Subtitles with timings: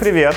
[0.00, 0.34] Привет!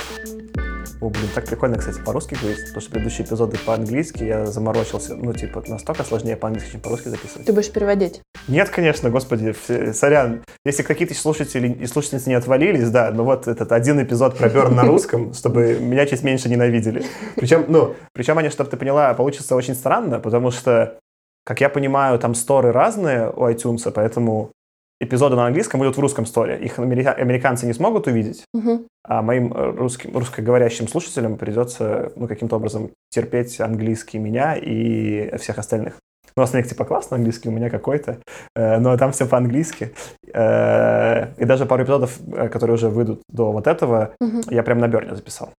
[0.99, 5.15] О, блин, так прикольно, кстати, по-русски говорить, потому что предыдущие эпизоды по-английски я заморочился.
[5.15, 7.47] Ну, типа, настолько сложнее по-английски, чем по-русски записывать.
[7.47, 8.21] Ты будешь переводить?
[8.49, 9.55] Нет, конечно, господи,
[9.93, 10.43] сорян.
[10.65, 14.75] Если какие-то слушатели и слушательницы не отвалились, да, ну вот этот один эпизод про Берн
[14.75, 17.05] на русском, чтобы меня чуть меньше ненавидели.
[17.37, 20.99] Причем, ну, причем они, чтобы ты поняла, получится очень странно, потому что,
[21.45, 24.51] как я понимаю, там сторы разные у iTunes, поэтому
[24.99, 26.57] эпизоды на английском будут в русском сторе.
[26.59, 28.87] Их американцы не смогут увидеть, угу.
[29.03, 35.57] а моим э, русским, русскоговорящим слушателям придется ну, каким-то образом терпеть английский меня и всех
[35.57, 35.95] остальных.
[36.35, 38.19] Ну, у остальных типа классно английский, у меня какой-то,
[38.55, 39.93] э, но там все по-английски.
[40.33, 42.17] Э, и даже пару эпизодов,
[42.51, 44.41] которые уже выйдут до вот этого, угу.
[44.49, 45.49] я прям на Берне записал.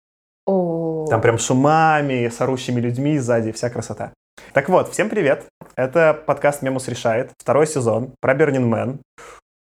[0.47, 1.07] О.
[1.09, 4.13] Там прям шумами, с орущими людьми сзади, вся красота.
[4.55, 5.47] Так вот, всем привет.
[5.75, 9.01] Это подкаст «Мемус решает», второй сезон про Burning Man.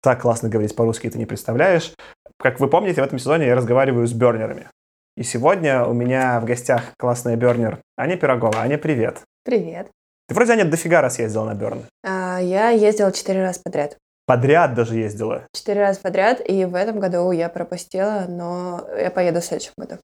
[0.03, 1.95] Так классно говорить по-русски, ты не представляешь.
[2.39, 4.69] Как вы помните, в этом сезоне я разговариваю с бернерами.
[5.17, 8.63] И сегодня у меня в гостях классная бернер Аня Пирогова.
[8.63, 9.21] Аня, привет.
[9.45, 9.87] Привет.
[10.27, 11.85] Ты вроде, Аня, дофига раз ездила на Берн.
[12.05, 13.97] А, я ездила четыре раза подряд.
[14.27, 15.45] Подряд даже ездила?
[15.53, 19.99] Четыре раза подряд, и в этом году я пропустила, но я поеду в следующем году.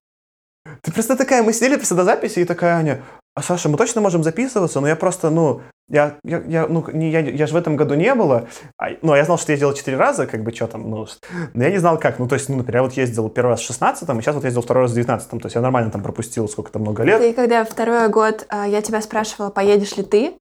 [0.82, 3.02] Ты просто такая, мы сидели просто до записи, и такая, Аня,
[3.36, 4.80] а Саша, мы точно можем записываться?
[4.80, 7.94] Но я просто, ну, я, я, я ну, не, я, я же в этом году
[7.94, 8.48] не было.
[8.78, 11.06] А, ну, я знал, что я ездил четыре раза, как бы, что там, ну,
[11.52, 12.18] но я не знал, как.
[12.18, 14.44] Ну, то есть, ну, например, я вот ездил первый раз в 16-м, и сейчас вот
[14.44, 15.38] ездил второй раз в 19-м.
[15.38, 17.22] То есть я нормально там пропустил сколько-то много лет.
[17.22, 20.32] И когда второй год а, я тебя спрашивала, поедешь ли ты,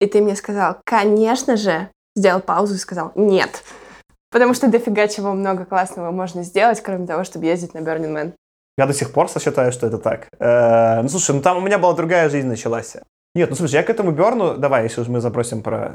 [0.00, 3.64] и ты мне сказал, конечно же, сделал паузу и сказал, нет.
[4.30, 8.32] Потому что дофига чего много классного можно сделать, кроме того, чтобы ездить на Burning Man.
[8.76, 10.28] Я до сих пор считаю, что это так.
[10.40, 12.96] Э, ну, слушай, ну там у меня была другая жизнь началась.
[13.34, 14.56] Нет, ну, слушай, я к этому Берну...
[14.56, 15.92] Давай, если уж мы запросим про...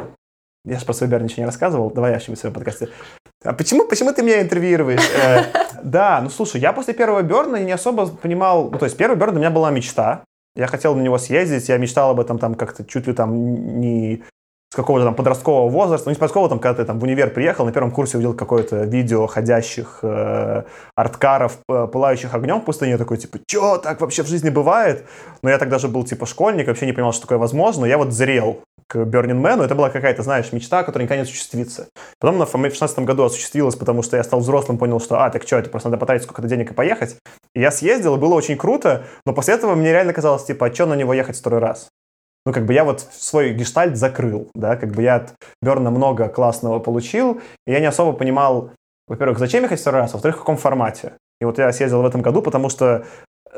[0.66, 1.90] Я же про свой Берн ничего не рассказывал.
[1.90, 2.90] Давай я в своем подкасте.
[3.44, 5.10] А почему, почему ты меня интервьюируешь?
[5.24, 5.44] Э,
[5.84, 8.70] да, ну, слушай, я после первого Берна не особо понимал...
[8.72, 10.24] Ну, то есть первый Берн у меня была мечта.
[10.56, 14.24] Я хотел на него съездить, я мечтал об этом там как-то чуть ли там не
[14.72, 17.32] с какого-то там подросткового возраста, ну не с подросткового, там, когда ты там в универ
[17.32, 20.64] приехал, на первом курсе увидел какое-то видео ходящих э,
[20.96, 25.06] арткаров, э, пылающих огнем в пустыне, такой, типа, чё, так вообще в жизни бывает?
[25.42, 28.14] Но я тогда же был, типа, школьник, вообще не понимал, что такое возможно, я вот
[28.14, 31.88] зрел к Burning Man, это была какая-то, знаешь, мечта, которая никогда не осуществится.
[32.20, 35.44] Потом она в 2016 году осуществилась, потому что я стал взрослым, понял, что, а, так
[35.44, 37.18] что, это просто надо потратить сколько-то денег и поехать.
[37.56, 40.74] И я съездил, и было очень круто, но после этого мне реально казалось, типа, а
[40.74, 41.90] что на него ехать второй раз?
[42.50, 46.30] Ну, как бы я вот свой гештальт закрыл, да, как бы я от Берна много
[46.30, 48.72] классного получил, и я не особо понимал,
[49.08, 51.14] во-первых, зачем ехать второй раз, во-вторых, в каком формате.
[51.40, 53.06] И вот я съездил в этом году, потому что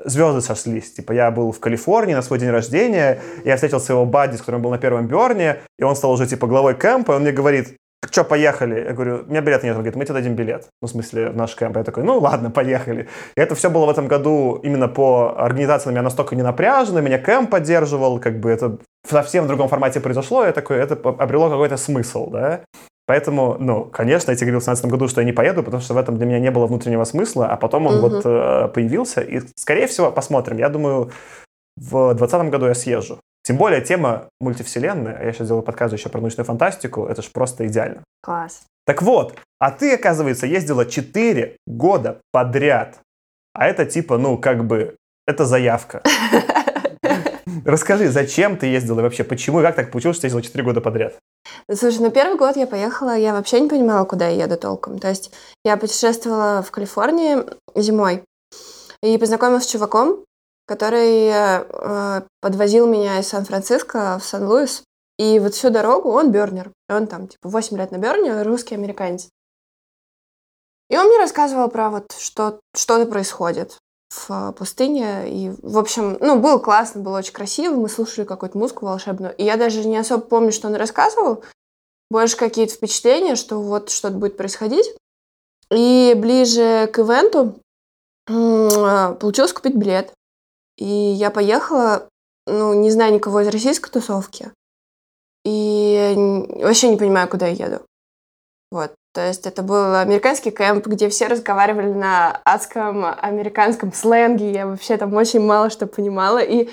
[0.03, 0.91] звезды сошлись.
[0.91, 4.61] Типа я был в Калифорнии на свой день рождения, я встретил своего бадди, с которым
[4.61, 7.77] был на первом Берне, и он стал уже типа главой кемпа, и он мне говорит,
[8.09, 8.83] что, поехали?
[8.83, 9.75] Я говорю, у меня билета нет.
[9.75, 10.67] Он говорит, мы тебе дадим билет.
[10.81, 11.77] Ну, в смысле, в наш кемп.
[11.77, 13.07] Я такой, ну, ладно, поехали.
[13.35, 16.99] И это все было в этом году именно по организации на меня настолько не напряжено,
[17.01, 21.49] меня кемп поддерживал, как бы это в совсем другом формате произошло, я такой, это обрело
[21.49, 22.61] какой-то смысл, да.
[23.05, 25.93] Поэтому, ну, конечно, я тебе говорил в 2017 году, что я не поеду, потому что
[25.93, 28.07] в этом для меня не было внутреннего смысла, а потом он угу.
[28.07, 30.57] вот э, появился, и, скорее всего, посмотрим.
[30.57, 31.11] Я думаю,
[31.75, 33.19] в 2020 году я съезжу.
[33.43, 37.29] Тем более тема мультивселенная, а я сейчас делаю подкаст еще про научную фантастику, это же
[37.31, 38.03] просто идеально.
[38.21, 38.63] Класс.
[38.85, 42.99] Так вот, а ты, оказывается, ездила 4 года подряд.
[43.53, 46.03] А это типа, ну, как бы, это заявка.
[47.65, 50.81] Расскажи, зачем ты ездила вообще, почему и как так получилось, что ты ездила 4 года
[50.81, 51.15] подряд?
[51.73, 54.99] Слушай, ну первый год я поехала, я вообще не понимала, куда я еду толком.
[54.99, 55.31] То есть
[55.65, 57.37] я путешествовала в Калифорнии
[57.75, 58.23] зимой
[59.03, 60.23] и познакомилась с чуваком,
[60.71, 64.83] который э, подвозил меня из Сан-Франциско в Сан-Луис.
[65.17, 66.71] И вот всю дорогу он бернер.
[66.87, 69.27] Он там, типа, 8 лет на берне, русский американец.
[70.89, 73.79] И он мне рассказывал про вот что, что-то происходит
[74.11, 75.29] в пустыне.
[75.29, 77.75] И, в общем, ну, было классно, было очень красиво.
[77.75, 79.35] Мы слушали какую-то музыку волшебную.
[79.35, 81.43] И я даже не особо помню, что он рассказывал.
[82.09, 84.95] Больше какие-то впечатления, что вот что-то будет происходить.
[85.69, 87.59] И ближе к ивенту
[88.25, 90.13] получилось купить билет.
[90.81, 92.09] И я поехала,
[92.47, 94.51] ну, не знаю никого из российской тусовки.
[95.45, 96.15] И
[96.59, 97.81] вообще не понимаю, куда я еду.
[98.71, 98.91] Вот.
[99.13, 104.51] То есть это был американский кемп, где все разговаривали на адском американском сленге.
[104.51, 106.39] Я вообще там очень мало что понимала.
[106.39, 106.67] И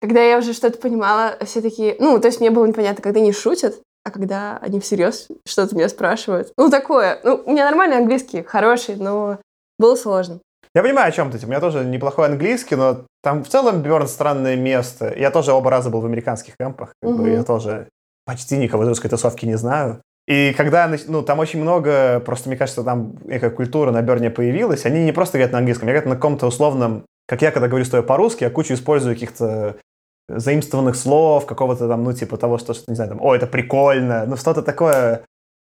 [0.00, 1.96] когда я уже что-то понимала, все такие...
[1.98, 5.90] Ну, то есть мне было непонятно, когда они шутят, а когда они всерьез что-то меня
[5.90, 6.54] спрашивают.
[6.56, 7.20] Ну, такое.
[7.22, 9.40] Ну, у меня нормальный английский, хороший, но
[9.78, 10.40] было сложно.
[10.74, 11.44] Я понимаю, о чем ты.
[11.44, 15.12] У меня тоже неплохой английский, но там в целом Бёрн странное место.
[15.16, 16.94] Я тоже оба раза был в американских кемпах.
[17.02, 17.22] Как угу.
[17.22, 17.88] бы, я тоже
[18.24, 20.00] почти никого из русской тусовки не знаю.
[20.26, 24.86] И когда, ну, там очень много, просто мне кажется, там некая культура на Берне появилась,
[24.86, 27.84] они не просто говорят на английском, они говорят на каком-то условном, как я, когда говорю
[27.84, 29.76] с тобой по-русски, я кучу использую каких-то
[30.28, 34.24] заимствованных слов, какого-то там, ну, типа того, что, что не знаю, там, о, это прикольно,
[34.26, 35.22] ну, что-то такое,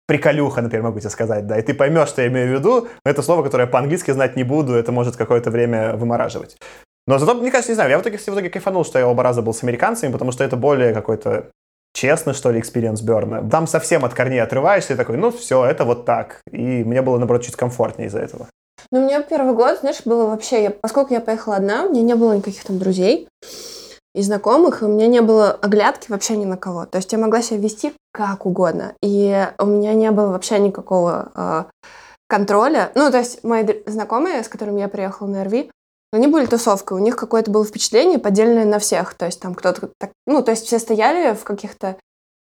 [0.09, 3.11] приколюха, например, могу тебе сказать, да, и ты поймешь, что я имею в виду, но
[3.11, 6.57] это слово, которое я по-английски знать не буду, это может какое-то время вымораживать.
[7.05, 9.21] Но зато, мне кажется, не знаю, я в итоге, в итоге кайфанул, что я оба
[9.21, 11.51] раза был с американцами, потому что это более какой-то
[11.93, 13.47] честный, что ли, experience Берна.
[13.47, 16.41] Там совсем от корней отрываешься и такой, ну все, это вот так.
[16.51, 18.47] И мне было, наоборот, чуть комфортнее из-за этого.
[18.91, 22.01] Ну, у меня первый год, знаешь, было вообще, я, поскольку я поехала одна, у меня
[22.01, 23.27] не было никаких там друзей
[24.15, 26.85] и знакомых, и у меня не было оглядки вообще ни на кого.
[26.85, 28.93] То есть я могла себя вести как угодно.
[29.01, 31.63] И у меня не было вообще никакого э,
[32.27, 32.91] контроля.
[32.95, 35.69] Ну, то есть мои знакомые, с которыми я приехала на РВ,
[36.11, 39.13] они были тусовкой, у них какое-то было впечатление поддельное на всех.
[39.13, 40.11] То есть там кто-то так...
[40.25, 41.97] Ну, то есть все стояли в каких-то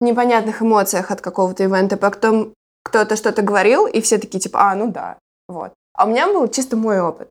[0.00, 4.90] непонятных эмоциях от какого-то ивента, потом кто-то что-то говорил, и все такие типа, а, ну
[4.90, 5.72] да, вот.
[5.94, 7.28] А у меня был чисто мой опыт.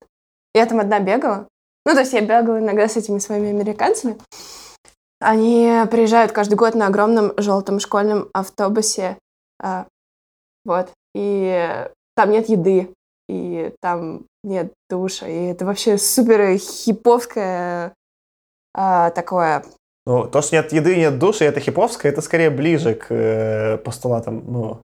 [0.53, 1.47] Я там одна бегала.
[1.85, 4.17] Ну, то есть я бегала иногда с этими своими американцами.
[5.19, 9.17] Они приезжают каждый год на огромном желтом школьном автобусе.
[9.61, 9.87] А,
[10.65, 10.91] вот.
[11.13, 12.93] И там нет еды
[13.31, 17.93] и там нет душа, и это вообще супер хиповское
[18.73, 19.63] а, такое.
[20.05, 24.43] Ну, то, что нет еды, нет души, это хиповское, это скорее ближе к э, постулатам,
[24.51, 24.81] ну,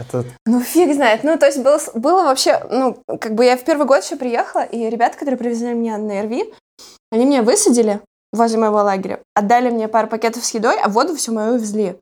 [0.00, 0.24] это...
[0.46, 1.24] Ну, фиг знает.
[1.24, 4.62] Ну, то есть было, было вообще, ну, как бы я в первый год еще приехала,
[4.62, 6.48] и ребята, которые привезли меня на РВ,
[7.12, 8.00] они меня высадили
[8.32, 11.96] возле моего лагеря, отдали мне пару пакетов с едой, а воду всю мою увезли.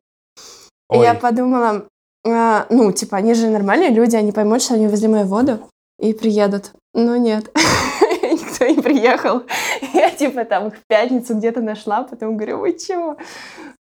[0.89, 0.97] Ой.
[0.97, 1.85] И я подумала,
[2.25, 5.59] а, ну, типа, они же нормальные люди, они поймут, что они увезли мою воду
[5.99, 6.71] и приедут.
[6.93, 7.51] Но нет,
[8.23, 9.43] никто не приехал.
[9.93, 13.17] Я типа там в пятницу где-то нашла, потом говорю, вы чего?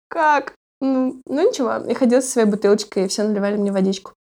[0.07, 0.53] Как?
[0.85, 4.13] Ну, ну ничего, я ходила со своей бутылочкой, и все наливали мне водичку.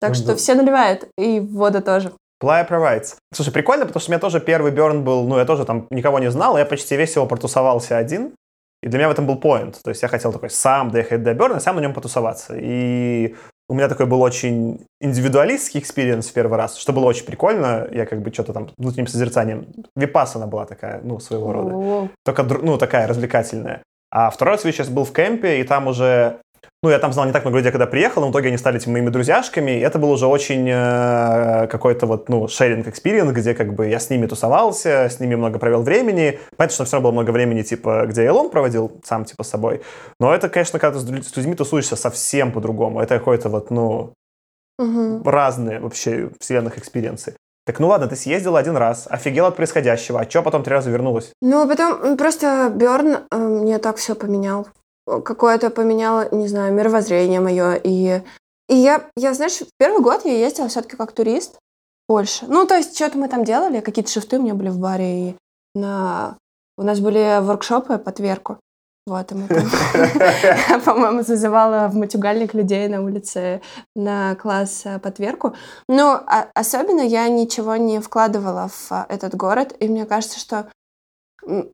[0.00, 0.36] Так ну, что да.
[0.36, 2.12] все наливают, и вода тоже.
[2.42, 3.16] Playa provides.
[3.32, 6.18] Слушай, прикольно, потому что у меня тоже первый Берн был, ну, я тоже там никого
[6.18, 8.34] не знал, я почти весь его протусовался один.
[8.82, 9.80] И для меня в этом был point.
[9.82, 12.54] То есть я хотел такой сам доехать до Берна, сам на нем потусоваться.
[12.56, 13.36] И
[13.68, 17.86] у меня такой был очень индивидуалистский experience в первый раз, что было очень прикольно.
[17.92, 19.68] Я как бы что-то там внутренним созерцанием.
[19.94, 22.10] Випасана была такая, ну, своего рода.
[22.24, 23.82] Только, ну, такая развлекательная.
[24.12, 26.38] А второй раз я сейчас был в кемпе, и там уже
[26.84, 28.80] ну, я там знал не так много людей, когда приехал, но в итоге они стали
[28.86, 33.72] моими друзьяшками, и это был уже очень э, какой-то вот, ну, sharing experience, где как
[33.74, 36.40] бы я с ними тусовался, с ними много провел времени.
[36.56, 39.48] Понятно, что все равно было много времени, типа, где я alone проводил сам, типа, с
[39.48, 39.82] собой.
[40.18, 43.00] Но это, конечно, когда ты с людьми тусуешься совсем по-другому.
[43.00, 44.12] Это какой-то вот, ну,
[44.76, 45.22] угу.
[45.24, 47.36] разные вообще вселенных experience ы.
[47.64, 50.90] Так ну ладно, ты съездила один раз, офигела от происходящего, а что потом три раза
[50.90, 51.32] вернулась?
[51.40, 54.66] Ну, потом просто Берн э, мне так все поменял
[55.06, 57.74] какое-то поменяло, не знаю, мировоззрение мое.
[57.74, 58.22] И,
[58.68, 61.58] и я, я, знаешь, в первый год я ездила все-таки как турист
[62.08, 62.46] больше.
[62.46, 65.36] Ну, то есть, что-то мы там делали, какие-то шифты у меня были в баре, и
[65.74, 66.36] на...
[66.76, 68.58] у нас были воркшопы по тверку.
[69.06, 69.48] Вот, и мы
[70.68, 73.60] там, по-моему, зазывала в матюгальник людей на улице
[73.96, 75.54] на класс э, по тверку.
[75.88, 80.70] Но а, особенно я ничего не вкладывала в э, этот город, и мне кажется, что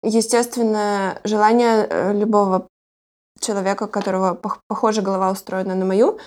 [0.03, 2.67] естественно, желание э, любого
[3.41, 4.35] человека, у которого
[4.67, 6.19] похожа голова устроена на мою,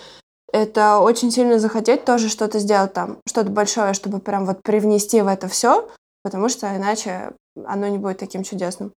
[0.53, 5.27] это очень сильно захотеть тоже что-то сделать там, что-то большое, чтобы прям вот привнести в
[5.27, 5.89] это все,
[6.23, 7.31] потому что иначе
[7.65, 8.93] оно не будет таким чудесным.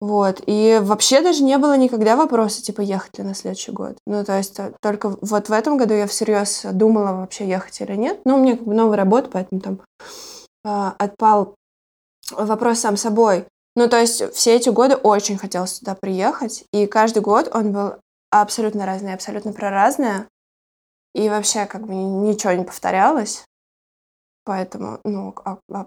[0.00, 0.42] Вот.
[0.46, 3.98] И вообще даже не было никогда вопроса, типа, ехать ли на следующий год.
[4.06, 7.94] Ну, то есть э, только вот в этом году я всерьез думала вообще ехать или
[7.96, 8.20] нет.
[8.24, 9.80] Ну, у меня как бы новая работа, поэтому там
[10.64, 11.54] э, отпал
[12.32, 13.46] вопрос сам собой.
[13.76, 17.94] Ну, то есть все эти годы очень хотелось сюда приехать, и каждый год он был
[18.30, 20.28] абсолютно разный, абсолютно про разное,
[21.14, 23.44] и вообще как бы ничего не повторялось,
[24.44, 25.86] поэтому, ну, а, а,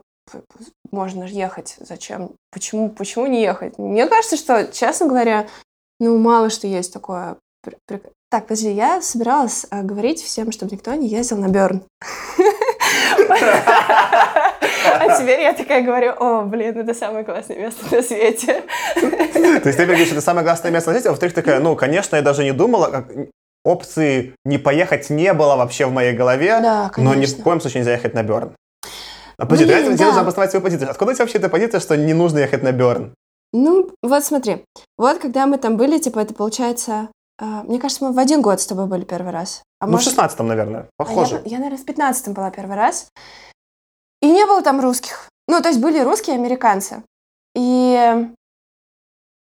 [0.91, 3.77] можно ехать, зачем, почему, почему не ехать?
[3.77, 5.47] Мне кажется, что, честно говоря,
[5.99, 7.37] ну, мало что есть такое.
[8.29, 11.83] Так, подожди, я собиралась а, говорить всем, чтобы никто не ездил на Берн.
[14.85, 18.63] А теперь я такая говорю, о, блин, это самое классное место на свете.
[18.95, 22.15] То есть ты говоришь, это самое классное место на свете, а во-вторых, такая, ну, конечно,
[22.15, 23.07] я даже не думала, как
[23.63, 27.81] опции не поехать не было вообще в моей голове, да, но ни в коем случае
[27.81, 28.55] нельзя ехать на Берн.
[29.43, 30.05] А подожди, Блин, давайте да.
[30.05, 30.89] нужно обосновать свою позицию.
[30.89, 33.13] Откуда у тебя вообще эта позиция, что не нужно ехать на Берн?
[33.51, 34.63] Ну, вот смотри.
[34.97, 37.09] Вот когда мы там были, типа, это получается...
[37.41, 39.62] Э, мне кажется, мы в один год с тобой были первый раз.
[39.81, 40.07] А ну, может...
[40.07, 40.88] в 16 наверное.
[40.95, 41.35] Похоже.
[41.35, 43.09] А я, я, наверное, в 15 была первый раз.
[44.21, 45.27] И не было там русских.
[45.50, 47.03] Ну, то есть были русские американцы.
[47.53, 48.25] И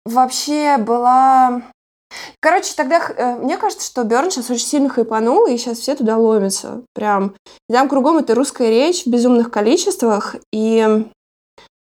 [0.04, 1.62] вообще была...
[2.40, 6.16] Короче, тогда э, мне кажется, что Берн сейчас очень сильно хайпанул, и сейчас все туда
[6.16, 6.82] ломятся.
[6.94, 7.34] Прям.
[7.68, 10.36] И там кругом это русская речь в безумных количествах.
[10.52, 10.84] И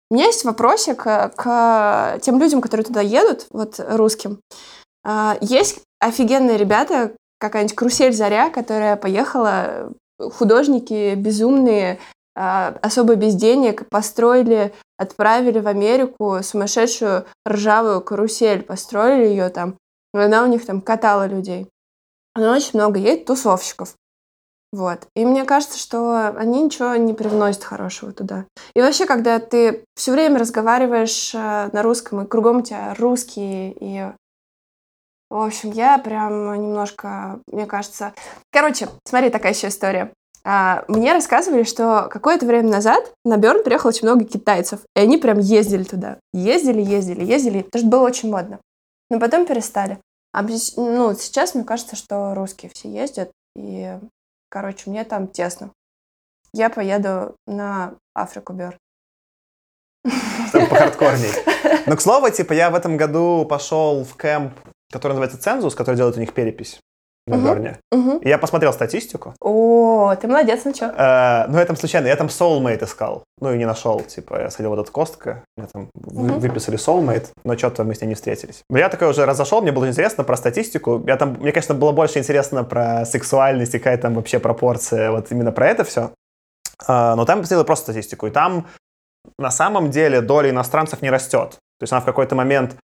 [0.09, 4.39] у меня есть вопросик к, к тем людям, которые туда едут, вот русским.
[5.05, 11.97] А, есть офигенные ребята, какая-нибудь Крусель Заря, которая поехала, художники безумные,
[12.35, 19.75] а, особо без денег, построили, отправили в Америку сумасшедшую ржавую карусель, построили ее там,
[20.13, 21.67] она у них там катала людей.
[22.33, 23.95] Она очень много едет тусовщиков.
[24.73, 25.07] Вот.
[25.15, 28.45] И мне кажется, что они ничего не привносят хорошего туда.
[28.73, 33.75] И вообще, когда ты все время разговариваешь э, на русском, и кругом у тебя русские,
[33.79, 34.11] и
[35.31, 38.13] в общем, я прям немножко, мне кажется...
[38.51, 40.11] Короче, смотри, такая еще история.
[40.43, 45.17] А, мне рассказывали, что какое-то время назад на Берн приехало очень много китайцев, и они
[45.17, 46.17] прям ездили туда.
[46.33, 48.59] Ездили, ездили, ездили, потому что было очень модно.
[49.11, 49.99] Но потом перестали.
[50.31, 53.99] А ну, сейчас мне кажется, что русские все ездят, и,
[54.49, 55.73] короче, мне там тесно.
[56.53, 58.77] Я поеду на Африку Берн.
[60.47, 61.31] Чтобы похардкорней.
[61.85, 64.53] Но, к слову, типа, я в этом году пошел в кемп
[64.91, 66.81] который называется «Цензус», который делает у них перепись
[67.27, 67.45] на угу.
[67.45, 67.79] Берне.
[67.91, 68.21] Угу.
[68.23, 69.33] Я посмотрел статистику.
[69.39, 70.85] О, ты молодец, ну что?
[70.85, 74.49] Э, ну, я там случайно, я там Soulmate искал, ну и не нашел, типа, я
[74.49, 76.39] сходил в этот Костка, мне там угу.
[76.39, 78.63] выписали Soulmate, но что-то мы с ней не встретились.
[78.69, 81.91] Но я такой уже разошел, мне было интересно про статистику, я там, мне, конечно, было
[81.91, 86.11] больше интересно про сексуальность и какая там вообще пропорция, вот именно про это все.
[86.87, 88.67] Э, но там я посмотрел просто статистику, и там
[89.37, 91.51] на самом деле доля иностранцев не растет.
[91.79, 92.75] То есть она в какой-то момент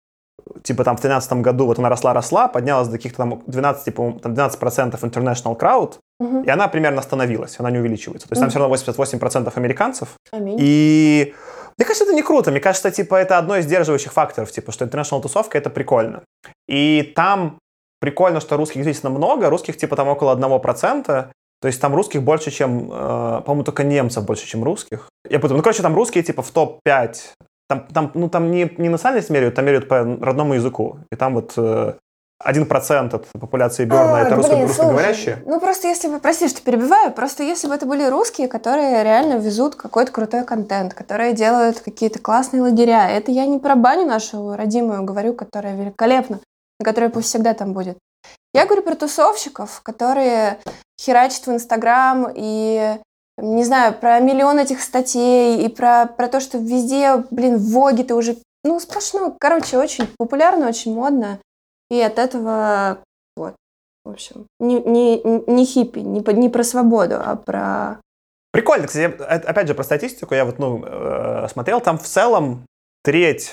[0.63, 4.33] типа там в 2013 году вот она росла-росла, поднялась до каких-то там 12, типа, там
[4.33, 6.43] 12% international crowd, угу.
[6.43, 8.29] и она примерно остановилась, она не увеличивается.
[8.29, 8.45] То есть угу.
[8.45, 10.09] там все равно 88% американцев.
[10.33, 10.57] Аминь.
[10.61, 11.35] И
[11.79, 12.51] мне кажется, это не круто.
[12.51, 16.23] Мне кажется, типа, это одно из сдерживающих факторов, типа, что international тусовка— это прикольно.
[16.69, 17.59] И там
[18.01, 22.51] прикольно, что русских действительно много, русских типа там около 1%, то есть там русских больше,
[22.51, 25.09] чем, э, по-моему, только немцев больше, чем русских.
[25.29, 25.57] Я путаю.
[25.57, 27.15] Ну, короче, там русские типа в топ-5
[27.69, 30.99] там, там, ну, там не, не национальность меряют, там меряют по родному языку.
[31.11, 31.95] И там вот э,
[32.39, 35.43] один процент от популяции Берна это русско, блин, русскоговорящие.
[35.47, 39.39] Ну, просто если бы, прости, что перебиваю, просто если бы это были русские, которые реально
[39.39, 43.09] везут какой-то крутой контент, которые делают какие-то классные лагеря.
[43.11, 46.41] Это я не про баню нашу родимую говорю, которая великолепна,
[46.83, 47.99] которая пусть всегда там будет.
[48.53, 50.59] Я говорю про тусовщиков, которые
[51.01, 52.99] херачат в Инстаграм и
[53.39, 58.05] не знаю, про миллион этих статей и про, про то, что везде, блин, в Воге
[58.05, 61.39] ты уже, ну, сплошно, короче, очень популярно, очень модно.
[61.91, 62.99] И от этого,
[63.37, 63.55] вот,
[64.05, 68.01] в общем, не, не, не хиппи, не, не про свободу, а про...
[68.53, 72.65] Прикольно, кстати, опять же, про статистику я вот, ну, э, смотрел, там в целом
[73.03, 73.53] треть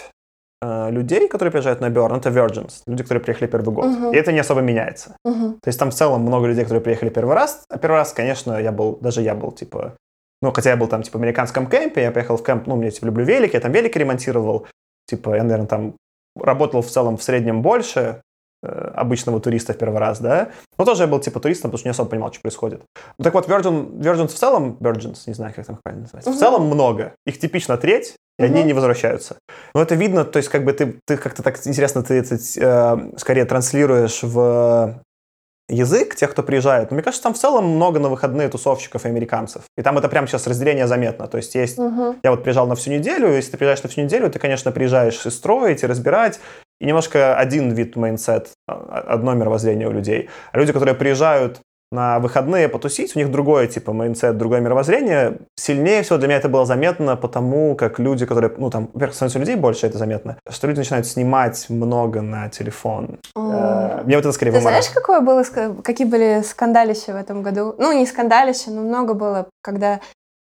[0.63, 3.86] Э, людей, которые приезжают на Burn, это Virgins, люди, которые приехали первый год.
[3.86, 4.13] Uh-huh.
[4.13, 5.17] И это не особо меняется.
[5.27, 5.60] Uh-huh.
[5.62, 7.63] То есть там в целом много людей, которые приехали первый раз.
[7.70, 9.98] А первый раз, конечно, я был, даже я был, типа,
[10.41, 12.91] ну, хотя я был там, типа, в американском кемпе, я поехал в кемп, ну, мне,
[12.91, 14.67] типа, люблю велики, я там велики ремонтировал.
[15.05, 15.96] Типа, я, наверное, там
[16.39, 18.22] работал в целом в среднем больше,
[18.63, 20.51] Э, обычного туриста в первый раз, да.
[20.77, 22.82] Но тоже я был типа туристом, потому что не особо понимал, что происходит.
[23.17, 26.38] Ну так вот, Virgin, Virgins в целом, Virgins, не знаю, как там правильно называется, угу.
[26.38, 27.13] в целом много.
[27.25, 28.54] Их типично треть, и угу.
[28.54, 29.38] они не возвращаются.
[29.74, 33.18] Но это видно, то есть как бы ты, ты как-то так интересно, ты это э,
[33.18, 35.04] скорее транслируешь в
[35.70, 36.92] язык тех, кто приезжает.
[36.92, 39.63] Но мне кажется, там в целом много на выходные тусовщиков и американцев.
[39.78, 41.28] И там это прямо сейчас разделение заметно.
[41.28, 41.80] То есть есть...
[41.80, 42.18] Угу.
[42.24, 45.25] Я вот приезжал на всю неделю, если ты приезжаешь на всю неделю, ты, конечно, приезжаешь
[45.25, 46.40] и строить, и разбирать,
[46.80, 50.30] и немножко один вид mindset, а, одно мировоззрение у людей.
[50.52, 51.62] А люди, которые приезжают
[51.93, 55.38] на выходные потусить, у них другое типа mindset, другое мировоззрение.
[55.55, 59.39] Сильнее всего для меня это было заметно, потому как люди, которые, ну там, во-первых, становится
[59.39, 63.19] людей больше, это заметно, что люди начинают снимать много на телефон.
[63.38, 64.05] Mm.
[64.05, 65.43] Мне вот это скорее Ты знаешь, какое было,
[65.83, 67.75] какие были скандалища в этом году?
[67.77, 70.00] Ну, не скандалища, но много было, когда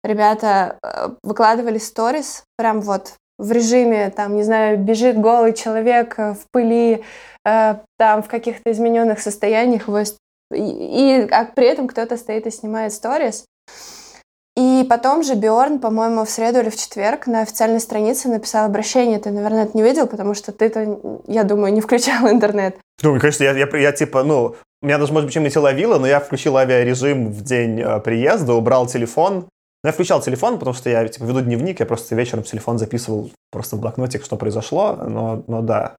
[0.02, 6.34] ребята э, выкладывали сторис, прям вот в режиме, там, не знаю, бежит голый человек э,
[6.34, 7.02] в пыли,
[7.44, 9.88] э, там, в каких-то измененных состояниях,
[10.52, 13.44] и, и а при этом кто-то стоит и снимает сторис.
[14.56, 19.18] И потом же Биорн, по-моему, в среду или в четверг на официальной странице написал обращение.
[19.18, 22.76] Ты, наверное, это не видел, потому что ты-то, я думаю, не включал интернет.
[23.02, 26.20] Ну, конечно, я, я, я типа, ну, меня даже, может быть, чем-нибудь ловило, но я
[26.20, 29.48] включил авиарежим в день э, приезда, убрал телефон,
[29.82, 33.30] но я включал телефон, потому что я типа, веду дневник, я просто вечером телефон записывал
[33.50, 35.96] просто в блокнотик, что произошло, но, но да.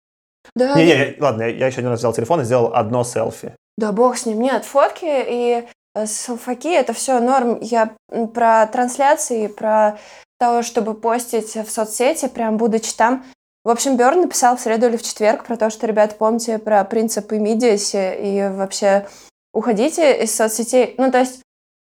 [0.56, 0.76] Да.
[0.76, 3.54] Не, не, ладно, я, я еще один раз взял телефон и сделал одно селфи.
[3.78, 7.60] Да бог с ним, нет, фотки и э, селфаки, это все норм.
[7.62, 7.96] Я
[8.34, 9.98] про трансляции, про
[10.40, 13.24] того, чтобы постить в соцсети, прям будучи там,
[13.66, 16.84] В общем, Берн написал в среду или в четверг про то, что, ребята, помните про
[16.84, 19.08] принцип immediacy и вообще
[19.54, 20.94] уходите из соцсетей.
[21.00, 21.42] Ну, то есть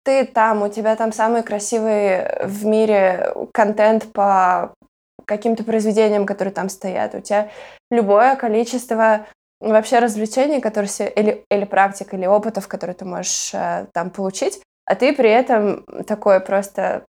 [0.05, 4.75] ты там, у тебя там самый красивый в мире контент по
[5.27, 7.15] каким-то произведениям, которые там стоят.
[7.15, 7.51] У тебя
[7.93, 9.27] любое количество
[9.61, 14.95] вообще развлечений, которые или, или практик, или опытов, которые ты можешь э, там получить, а
[14.95, 17.05] ты при этом такой просто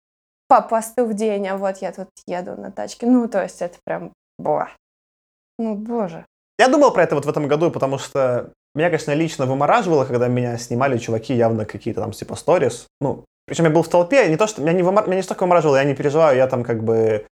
[0.48, 3.06] по посту в день, а вот я тут еду на тачке.
[3.06, 4.68] Ну, то есть это прям, бо.
[5.58, 6.24] Ну, боже.
[6.58, 10.28] Я думал про это вот в этом году, потому что меня, конечно, лично вымораживало, когда
[10.28, 12.86] меня снимали чуваки явно какие-то там типа сторис.
[13.00, 15.06] Ну, причем я был в толпе, не то, что меня не, вымор...
[15.06, 17.26] меня не столько вымораживало, я не переживаю, я там как бы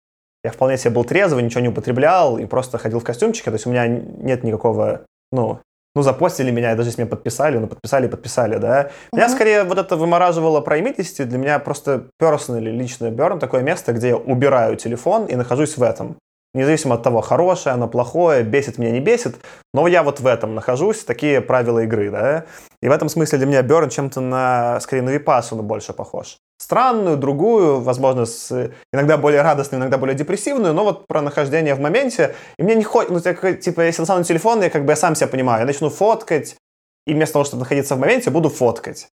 [0.44, 3.66] я вполне себе был трезвый, ничего не употреблял и просто ходил в костюмчике, то есть
[3.66, 5.60] у меня нет никакого, ну,
[5.94, 8.90] ну, запостили меня, даже если меня подписали, ну, подписали подписали, да.
[9.12, 9.28] Меня uh-huh.
[9.28, 14.08] скорее вот это вымораживало про immediacy, для меня просто personal, личный берн, такое место, где
[14.08, 16.16] я убираю телефон и нахожусь в этом
[16.54, 19.36] независимо от того, хорошее оно, плохое, бесит меня, не бесит,
[19.72, 22.44] но я вот в этом нахожусь, такие правила игры, да,
[22.80, 26.36] и в этом смысле для меня Берн чем-то на, скорее, на Випассану больше похож.
[26.58, 31.80] Странную, другую, возможно, с, иногда более радостную, иногда более депрессивную, но вот про нахождение в
[31.80, 35.14] моменте, и мне не хочется, ну, типа, если достану телефон, я как бы я сам
[35.14, 36.56] себя понимаю, я начну фоткать,
[37.06, 39.08] и вместо того, чтобы находиться в моменте, буду фоткать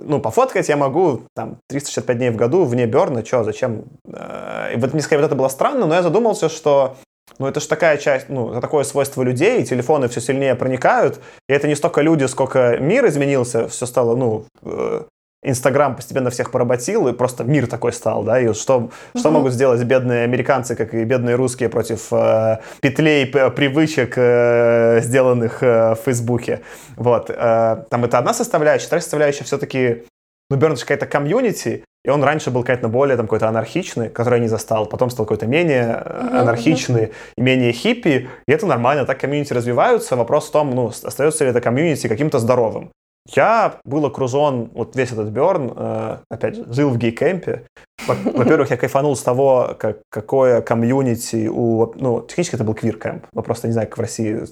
[0.00, 3.84] ну, пофоткать я могу там 365 дней в году вне Берна, что, зачем?
[4.06, 6.96] Э, и вот мне скорее вот это было странно, но я задумался, что
[7.38, 11.52] ну, это же такая часть, ну, это такое свойство людей, телефоны все сильнее проникают, и
[11.52, 15.02] это не столько люди, сколько мир изменился, все стало, ну, э,
[15.48, 18.90] Инстаграм постепенно всех поработил, и просто мир такой стал, да, и что, угу.
[19.16, 25.62] что могут сделать бедные американцы, как и бедные русские против э, петлей, привычек, э, сделанных
[25.62, 26.62] э, в Фейсбуке,
[26.96, 30.04] вот, э, там это одна составляющая, вторая составляющая все-таки,
[30.50, 34.42] ну, Берн какая-то комьюнити, и он раньше был какой-то более там какой-то анархичный, который я
[34.42, 39.20] не застал, потом стал какой-то менее uh-huh, анархичный и менее хиппи, и это нормально, так
[39.20, 42.90] комьюнити развиваются, вопрос в том, ну, остается ли это комьюнити каким-то здоровым.
[43.34, 47.66] Я был окружен, вот весь этот Берн, э, опять же, жил в гей-кемпе.
[48.06, 51.92] Во-первых, я кайфанул с того, как, какое комьюнити у...
[51.96, 54.44] Ну, технически это был квир-кемп, но просто не знаю, как в России...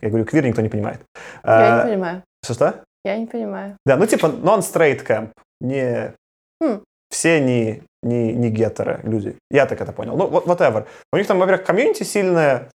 [0.00, 1.00] Я говорю квир, никто не понимает.
[1.44, 2.22] Я не э, понимаю.
[2.42, 2.82] Что-что?
[3.04, 3.76] Я не понимаю.
[3.84, 5.32] Да, ну типа non-straight кемп.
[5.60, 6.14] Не...
[6.62, 6.80] Хм.
[7.10, 9.36] Все не, не, не гетеры люди.
[9.50, 10.16] Я так это понял.
[10.16, 10.86] Ну, whatever.
[11.12, 12.68] У них там, во-первых, комьюнити сильное.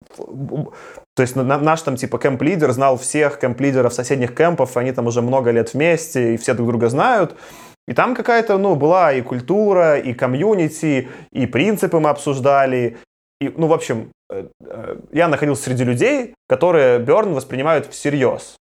[1.17, 5.51] То есть наш там типа кемп-лидер знал всех кемп-лидеров соседних кемпов, они там уже много
[5.51, 7.35] лет вместе, и все друг друга знают.
[7.89, 12.99] И там какая-то, ну, была и культура, и комьюнити, и принципы мы обсуждали.
[13.41, 18.57] И, ну, в общем, э, э, я находился среди людей, которые Берн воспринимают всерьез.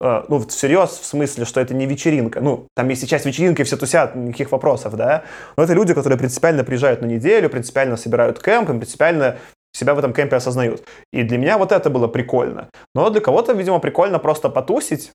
[0.00, 2.40] Э, ну, всерьез, в смысле, что это не вечеринка.
[2.40, 5.24] Ну, там есть часть вечеринки, все тусят, никаких вопросов, да.
[5.56, 9.38] Но это люди, которые принципиально приезжают на неделю, принципиально собирают кемп, принципиально
[9.72, 10.82] себя в этом кемпе осознают.
[11.12, 12.68] И для меня вот это было прикольно.
[12.94, 15.12] Но для кого-то, видимо, прикольно просто потусить.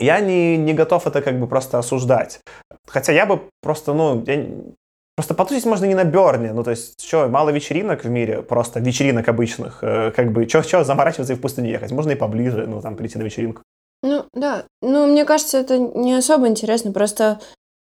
[0.00, 2.40] Я не, не готов это как бы просто осуждать.
[2.86, 4.46] Хотя я бы просто, ну, я,
[5.16, 8.78] Просто потусить можно не на Берне, ну то есть, что, мало вечеринок в мире, просто
[8.78, 12.80] вечеринок обычных, э, как бы, что заморачиваться и в пустыню ехать, можно и поближе, ну
[12.80, 13.62] там прийти на вечеринку.
[14.02, 14.64] Ну, да.
[14.80, 16.92] Ну, мне кажется, это не особо интересно.
[16.92, 17.40] Просто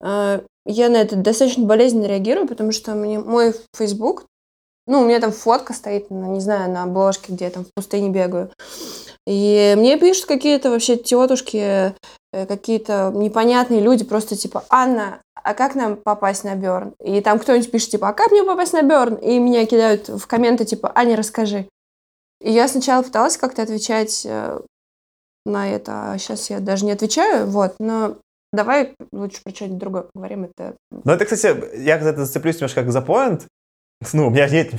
[0.02, 4.26] э, я на это достаточно болезненно реагирую, потому что мне мой Facebook,
[4.90, 8.10] ну, у меня там фотка стоит, не знаю, на обложке, где я там в пустыне
[8.10, 8.50] бегаю.
[9.24, 11.94] И мне пишут какие-то вообще тетушки,
[12.32, 16.94] э, какие-то непонятные люди, просто типа, Анна, а как нам попасть на Берн?
[17.00, 19.14] И там кто-нибудь пишет, типа, а как мне попасть на Берн?
[19.14, 21.68] И меня кидают в комменты, типа, Аня, расскажи.
[22.40, 24.58] И я сначала пыталась как-то отвечать э,
[25.46, 26.10] на это.
[26.10, 28.16] А сейчас я даже не отвечаю, вот, но
[28.52, 30.50] давай лучше про что-нибудь другое поговорим.
[30.52, 30.74] Это...
[30.90, 33.46] Ну, это, кстати, я когда зацеплюсь немножко как за поинт.
[34.12, 34.72] Ну, у меня нет...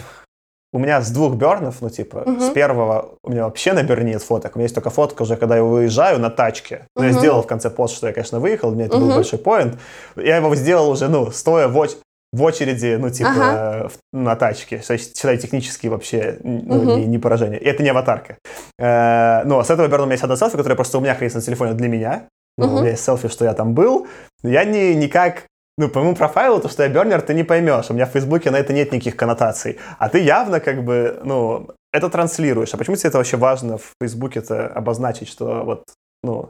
[0.74, 2.40] У меня с двух бернов, ну, типа, угу.
[2.40, 4.56] с первого у меня вообще на берне нет фоток.
[4.56, 6.88] У меня есть только фотка уже, когда я выезжаю на тачке.
[6.96, 7.12] Но угу.
[7.12, 9.08] я сделал в конце пост, что я, конечно, выехал, у меня это угу.
[9.08, 9.78] был большой поинт.
[10.16, 11.92] Я его сделал уже, ну, стоя в, оч
[12.32, 13.90] в очереди, ну, типа, ага.
[13.90, 14.82] в, на тачке.
[14.82, 16.96] Считай, технически вообще ну, угу.
[16.96, 17.60] не, не поражение.
[17.60, 18.38] И это не аватарка.
[18.80, 21.40] Э, но с этого Берна у меня есть одна селфи, которая просто у меня хранится
[21.40, 22.28] на телефоне для меня.
[22.58, 22.76] Ну, угу.
[22.76, 24.08] У меня есть селфи, что я там был.
[24.44, 27.90] Я не, никак ну, по моему профайлу, то, что я бернер, ты не поймешь.
[27.90, 29.80] У меня в Фейсбуке на это нет никаких коннотаций.
[29.98, 32.74] А ты явно как бы, ну, это транслируешь.
[32.74, 35.84] А почему тебе это вообще важно в Фейсбуке-то обозначить, что вот,
[36.24, 36.50] ну,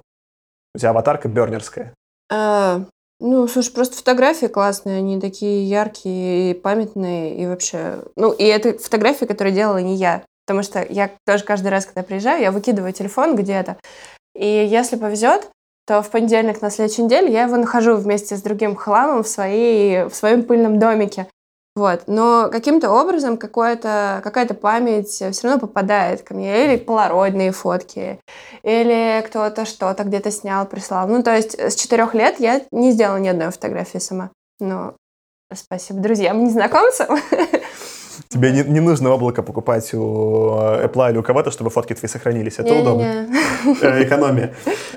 [0.76, 1.94] у тебя аватарка бернерская?
[2.32, 2.82] А,
[3.20, 8.04] ну, слушай, просто фотографии классные, они такие яркие и памятные, и вообще...
[8.16, 12.04] Ну, и это фотографии, которые делала не я, потому что я тоже каждый раз, когда
[12.04, 13.78] приезжаю, я выкидываю телефон где-то,
[14.34, 15.50] и если повезет,
[15.86, 20.06] то в понедельник на следующей неделе я его нахожу вместе с другим хламом в, своей,
[20.06, 21.28] в своем пыльном домике.
[21.76, 22.04] Вот.
[22.08, 26.66] Но каким-то образом какая-то память все равно попадает ко мне.
[26.66, 28.20] Или полароидные фотки,
[28.64, 31.08] или кто-то что-то где-то снял, прислал.
[31.08, 34.32] Ну, то есть с четырех лет я не сделала ни одной фотографии сама.
[34.60, 34.96] Но
[35.54, 37.18] спасибо друзьям, незнакомцам.
[38.30, 42.10] Тебе не, не нужно облако покупать у э, Apple или у кого-то, чтобы фотки твои
[42.10, 42.60] сохранились.
[42.60, 43.28] Это не, удобно.
[43.82, 44.54] Э, экономия.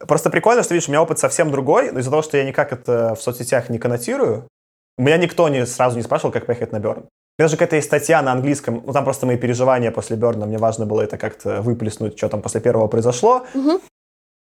[0.06, 2.72] Просто прикольно, что, видишь, у меня опыт совсем другой, но из-за того, что я никак
[2.72, 4.48] это в соцсетях не коннотирую,
[4.96, 7.00] у меня никто не, сразу не спрашивал, как поехать на Берн.
[7.36, 10.46] У меня даже какая-то есть статья на английском, ну там просто мои переживания после Берна,
[10.46, 13.44] мне важно было это как-то выплеснуть, что там после первого произошло.
[13.54, 13.80] Угу.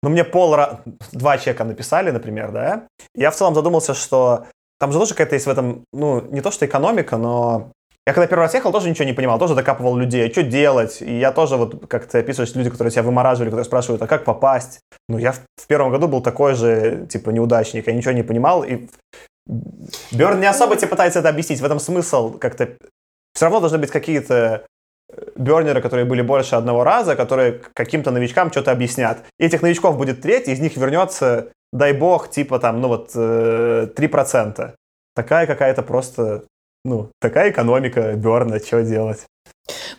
[0.04, 0.56] Но мне пол
[1.12, 2.88] два чека написали, например, да.
[3.14, 4.46] Я в целом задумался, что
[4.80, 7.72] там же тоже какая-то есть в этом, ну, не то что экономика, но
[8.08, 11.02] я когда первый раз ехал, тоже ничего не понимал, тоже докапывал людей, а что делать.
[11.02, 14.24] И я тоже, вот как ты описываешь, люди, которые тебя вымораживали, которые спрашивают, а как
[14.24, 14.80] попасть?
[15.08, 18.64] Ну, я в, в первом году был такой же, типа, неудачник, я ничего не понимал.
[18.64, 18.88] И
[20.12, 21.62] Берн не особо тебе пытается это объяснить.
[21.62, 22.76] В этом смысл как-то...
[23.34, 24.66] Все равно должны быть какие-то
[25.10, 29.20] э, бернеры, которые были больше одного раза, которые каким-то новичкам что-то объяснят.
[29.40, 34.56] И этих новичков будет треть, из них вернется, дай бог, типа там, ну вот, 3%.
[34.60, 34.74] Э,
[35.14, 36.46] Такая какая-то просто
[36.84, 39.26] ну, такая экономика Берна, что делать?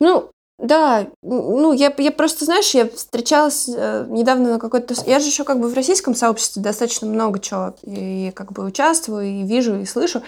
[0.00, 4.94] Ну, да, ну, я, я просто, знаешь, я встречалась э, недавно на какой-то...
[5.06, 8.64] Я же еще как бы в российском сообществе достаточно много чего и, и как бы
[8.64, 10.22] участвую, и вижу, и слышу.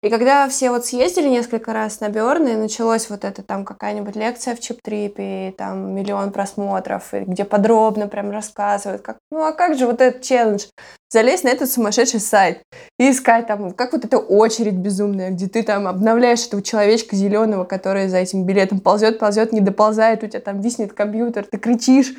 [0.00, 4.14] И когда все вот съездили несколько раз на Бёрн, и началось вот это там какая-нибудь
[4.14, 9.86] лекция в чип-трипе, там миллион просмотров, где подробно прям рассказывают, как, ну а как же
[9.86, 10.66] вот этот челлендж?
[11.10, 12.62] Залезть на этот сумасшедший сайт
[13.00, 17.64] и искать там, как вот эта очередь безумная, где ты там обновляешь этого человечка зеленого,
[17.64, 22.14] который за этим билетом ползет, ползет, не доползает, у тебя там виснет компьютер, ты кричишь,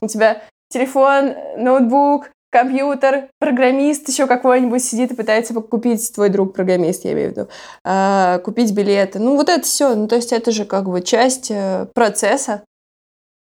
[0.00, 7.04] у тебя телефон, ноутбук, компьютер, программист еще какой-нибудь сидит и пытается купить, твой друг программист,
[7.04, 7.48] я имею в виду,
[7.84, 9.18] э, купить билеты.
[9.18, 9.94] Ну, вот это все.
[9.94, 12.64] Ну, то есть это же как бы часть э, процесса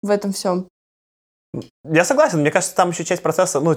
[0.03, 0.69] в этом всем.
[1.85, 2.41] Я согласен.
[2.41, 3.75] Мне кажется, там еще часть процесса, ну,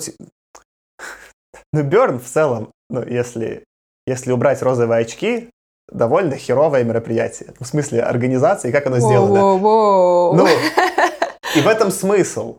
[1.73, 3.63] ну, Берн в целом, ну, если,
[4.07, 5.49] если убрать розовые очки,
[5.91, 7.53] довольно херовое мероприятие.
[7.59, 9.57] В смысле организации, как оно сделано.
[9.57, 10.47] Ну,
[11.55, 12.57] и в этом смысл.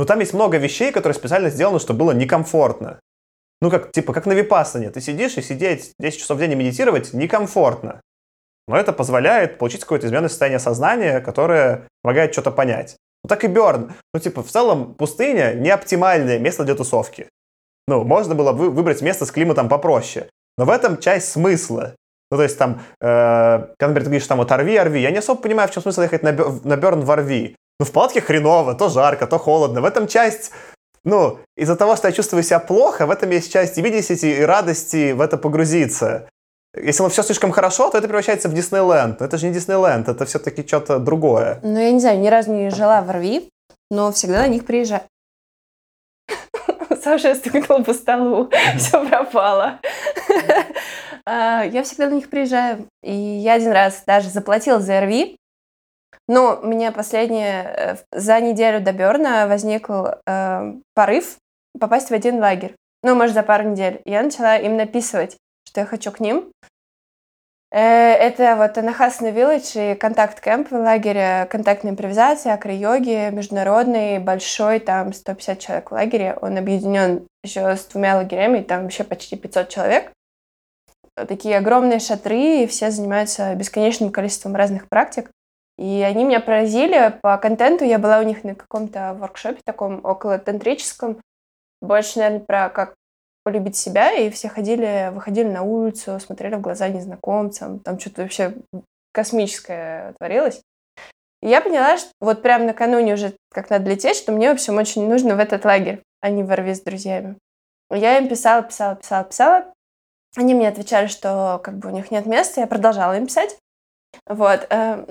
[0.00, 3.00] Но там есть много вещей, которые специально сделаны, чтобы было некомфортно.
[3.60, 4.88] Ну, как, типа, как на випассане.
[4.88, 8.00] Ты сидишь и сидеть 10 часов в день и медитировать некомфортно.
[8.66, 12.96] Но это позволяет получить какое-то измененное состояние сознания, которое помогает что-то понять.
[13.22, 13.92] Ну, так и Берн.
[14.14, 17.28] Ну, типа, в целом, пустыня не оптимальное место для тусовки.
[17.86, 20.30] Ну, можно было бы выбрать место с климатом попроще.
[20.56, 21.94] Но в этом часть смысла.
[22.30, 25.02] Ну, то есть там, э, когда, например, ты говоришь, там, вот орви, орви.
[25.02, 27.54] Я не особо понимаю, в чем смысл ехать на, на Берн в орви.
[27.80, 29.80] Ну, в палатке хреново, то жарко, то холодно.
[29.80, 30.52] В этом часть
[31.02, 34.42] ну, из-за того, что я чувствую себя плохо, в этом есть часть и видимости, и
[34.42, 36.28] радости в это погрузиться.
[36.76, 39.20] Если все слишком хорошо, то это превращается в Диснейленд.
[39.20, 41.58] Но это же не Диснейленд, это все-таки что-то другое.
[41.62, 43.48] Ну, я не знаю, ни разу не жила в Рви,
[43.90, 45.04] но всегда на них приезжаю.
[47.02, 49.80] Саша стукнул по столу, все пропало.
[51.24, 52.86] А, я всегда на них приезжаю.
[53.02, 55.39] И я один раз даже заплатила за РВИ,
[56.28, 61.36] ну, меня последнее, э, за неделю до Берна возник э, порыв
[61.78, 62.76] попасть в один лагерь.
[63.02, 64.00] Ну, может, за пару недель.
[64.04, 66.52] Я начала им написывать, что я хочу к ним.
[67.72, 75.12] Э, это вот Анахасна Виллидж и контакт-кэмп в лагере контактной импровизации, акро-йоги, международный, большой, там
[75.12, 76.38] 150 человек в лагере.
[76.40, 80.12] Он объединен еще с двумя лагерями, там вообще почти 500 человек.
[81.16, 85.30] Такие огромные шатры, и все занимаются бесконечным количеством разных практик.
[85.80, 87.86] И они меня поразили по контенту.
[87.86, 91.18] Я была у них на каком-то воркшопе таком около тантрическом.
[91.80, 92.94] Больше, наверное, про как
[93.44, 94.12] полюбить себя.
[94.12, 97.78] И все ходили, выходили на улицу, смотрели в глаза незнакомцам.
[97.78, 98.52] Там что-то вообще
[99.12, 100.60] космическое творилось.
[101.40, 104.76] И я поняла, что вот прям накануне уже как надо лететь, что мне, в общем,
[104.76, 107.38] очень нужно в этот лагерь, а не в с друзьями.
[107.90, 109.72] Я им писала, писала, писала, писала.
[110.36, 112.60] Они мне отвечали, что как бы у них нет места.
[112.60, 113.56] Я продолжала им писать.
[114.26, 114.66] Вот.
[114.70, 115.04] Э,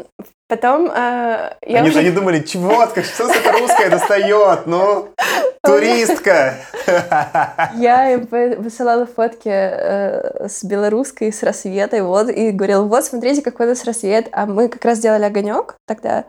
[0.48, 2.00] потом э, я Они уже...
[2.00, 5.10] они думали, чего, как что это русское достает, ну,
[5.64, 6.56] туристка.
[7.76, 8.28] Я им
[8.62, 13.84] высылала фотки э, с белорусской, с рассветой, вот, и говорила, вот, смотрите, какой у нас
[13.84, 16.26] рассвет, а мы как раз делали огонек тогда,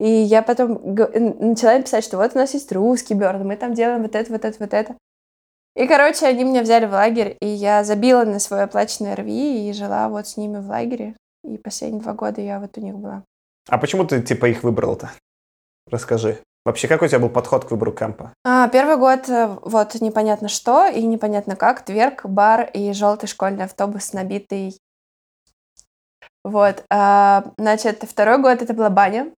[0.00, 3.74] и я потом начала им писать, что вот у нас есть русский бёрд, мы там
[3.74, 4.94] делаем вот это, вот это, вот это.
[5.74, 9.72] И, короче, они меня взяли в лагерь, и я забила на свой оплаченный РВИ и
[9.72, 11.14] жила вот с ними в лагере.
[11.44, 13.24] И последние два года я вот у них была.
[13.68, 15.10] А почему ты, типа, их выбрал-то?
[15.90, 16.38] Расскажи.
[16.64, 18.32] Вообще, какой у тебя был подход к выбору кемпа?
[18.44, 21.82] А, первый год э, вот непонятно что и непонятно как.
[21.82, 24.76] Тверк, бар и желтый школьный автобус, набитый
[26.44, 26.84] Вот.
[26.90, 29.32] А, значит, второй год это была баня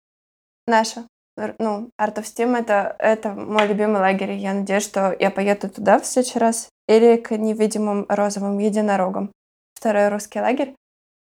[0.66, 1.06] наша.
[1.36, 4.32] Ну, Art of Steam это, это мой любимый лагерь.
[4.32, 6.68] Я надеюсь, что я поеду туда в следующий раз.
[6.88, 9.30] Или к невидимым розовым единорогам.
[9.74, 10.74] Второй русский лагерь.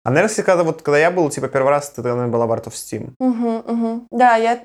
[0.10, 2.66] А, наверное, когда, вот, когда я был, типа, первый раз, ты, наверное, была в Art
[2.66, 3.12] of Steam.
[3.20, 4.08] Мгм, мгм.
[4.10, 4.56] Да, я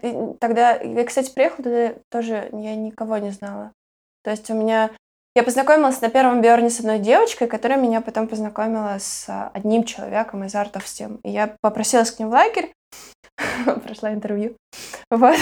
[0.41, 3.71] тогда, я, кстати, приехала, тогда тоже я никого не знала.
[4.23, 4.91] То есть у меня...
[5.37, 9.85] Я познакомилась на первом Бёрне с одной девочкой, которая меня потом познакомила с а, одним
[9.85, 11.21] человеком из Art of Steam.
[11.25, 12.73] И я попросилась к ним в лагерь,
[13.85, 14.57] прошла интервью.
[15.11, 15.37] Вот.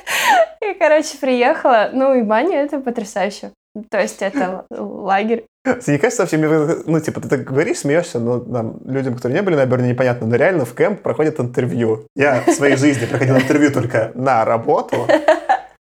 [0.60, 1.90] И, короче, приехала.
[1.92, 3.50] Ну, и баня— это потрясающе.
[3.90, 5.46] То есть это лагерь.
[5.64, 9.56] Мне кажется, вообще, ну, типа, ты так говоришь, смеешься, но нам, людям, которые не были
[9.56, 12.06] на Берне, непонятно, но реально в кемп проходит интервью.
[12.16, 15.06] Я в своей жизни проходил интервью только на работу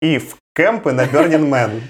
[0.01, 1.81] и в кемпы на Burning Man.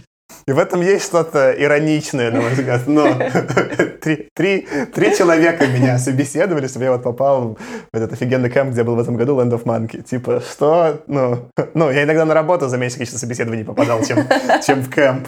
[0.48, 2.88] И в этом есть что-то ироничное, на мой взгляд.
[2.88, 3.08] Но
[4.02, 7.58] три, три, три человека меня собеседовали, чтобы я вот попал
[7.92, 10.02] в этот офигенный кемп, где был в этом году Land of Monkey.
[10.02, 11.02] Типа, что?
[11.08, 14.20] Ну, ну я иногда на работу за меньшее количество собеседований попадал, чем,
[14.66, 15.28] чем в кемп.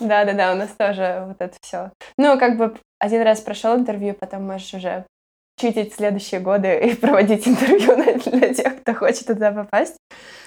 [0.00, 1.90] Да-да-да, у нас тоже вот это все.
[2.18, 5.04] Ну, как бы один раз прошел интервью, потом можешь уже
[5.60, 9.96] читить следующие годы и проводить интервью для тех, кто хочет туда попасть.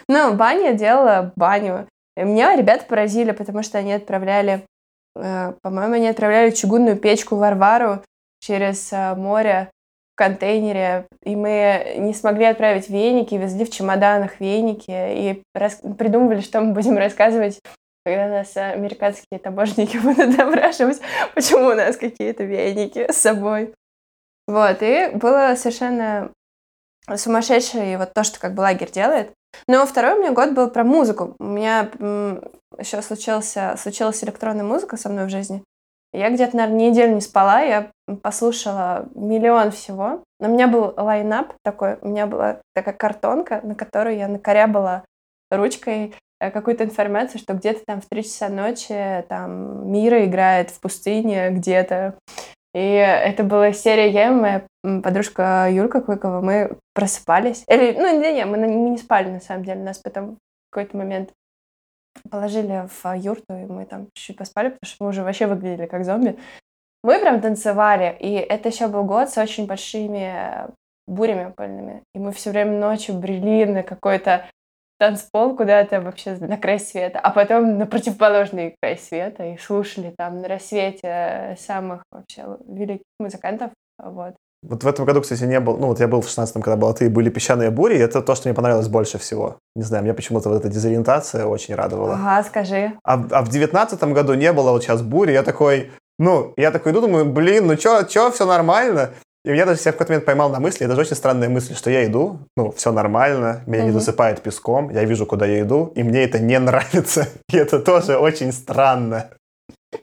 [0.09, 1.87] Ну, баня делала баню.
[2.15, 4.65] Меня ребята поразили, потому что они отправляли,
[5.15, 8.01] э, по-моему, они отправляли чугунную печку Варвару
[8.39, 9.69] через э, море
[10.13, 16.39] в контейнере, и мы не смогли отправить веники, везли в чемоданах веники и рас- придумывали,
[16.39, 17.59] что мы будем рассказывать
[18.05, 21.01] когда нас э, американские таможенники будут допрашивать,
[21.33, 23.73] почему у нас какие-то веники с собой.
[24.47, 26.31] Вот, и было совершенно
[27.13, 29.31] сумасшедшее вот то, что как бы лагерь делает.
[29.67, 31.35] Но второй у меня год был про музыку.
[31.39, 31.89] У меня
[32.77, 35.63] еще случился, случилась электронная музыка со мной в жизни.
[36.13, 37.91] Я где-то, наверное, неделю не спала, я
[38.21, 40.23] послушала миллион всего.
[40.39, 45.03] Но у меня был лайнап такой, у меня была такая картонка, на которую я накорябала
[45.51, 50.79] ручкой э, какую-то информацию, что где-то там в 3 часа ночи там Мира играет в
[50.79, 52.15] пустыне где-то.
[52.75, 54.67] И это была серия я и моя
[55.01, 57.63] подружка Юлька Клыкова, мы просыпались.
[57.69, 59.81] Или, ну, не, не, мы, мы не спали, на самом деле.
[59.81, 60.37] Нас потом в
[60.73, 61.31] какой-то момент
[62.29, 66.03] положили в юрту, и мы там чуть-чуть поспали, потому что мы уже вообще выглядели как
[66.03, 66.37] зомби.
[67.01, 70.69] Мы прям танцевали, и это еще был год с очень большими э,
[71.07, 72.03] бурями пыльными.
[72.13, 74.49] И мы все время ночью брели на какой-то
[74.99, 80.41] танцпол куда-то вообще на край света, а потом на противоположный край света и слушали там
[80.41, 83.71] на рассвете самых вообще великих музыкантов.
[84.01, 84.35] Вот.
[84.67, 85.77] Вот в этом году, кстати, не был...
[85.77, 88.33] Ну, вот я был в 16-м, когда была ты, были песчаные бури, и это то,
[88.33, 89.57] что мне понравилось больше всего.
[89.75, 92.13] Не знаю, меня почему-то вот эта дезориентация очень радовала.
[92.15, 92.93] Ага, скажи.
[93.03, 96.71] А, в- а в девятнадцатом году не было вот сейчас бури, я такой, ну, я
[96.71, 99.11] такой иду, думаю, блин, ну чё, чё, все нормально?
[99.45, 101.75] И я даже себя в какой-то момент поймал на мысли, это же очень странная мысль,
[101.75, 103.99] что я иду, ну, все нормально, меня не Мгм.
[103.99, 107.27] засыпает песком, я вижу, куда я иду, и мне это не нравится.
[107.49, 109.29] И это тоже очень странно.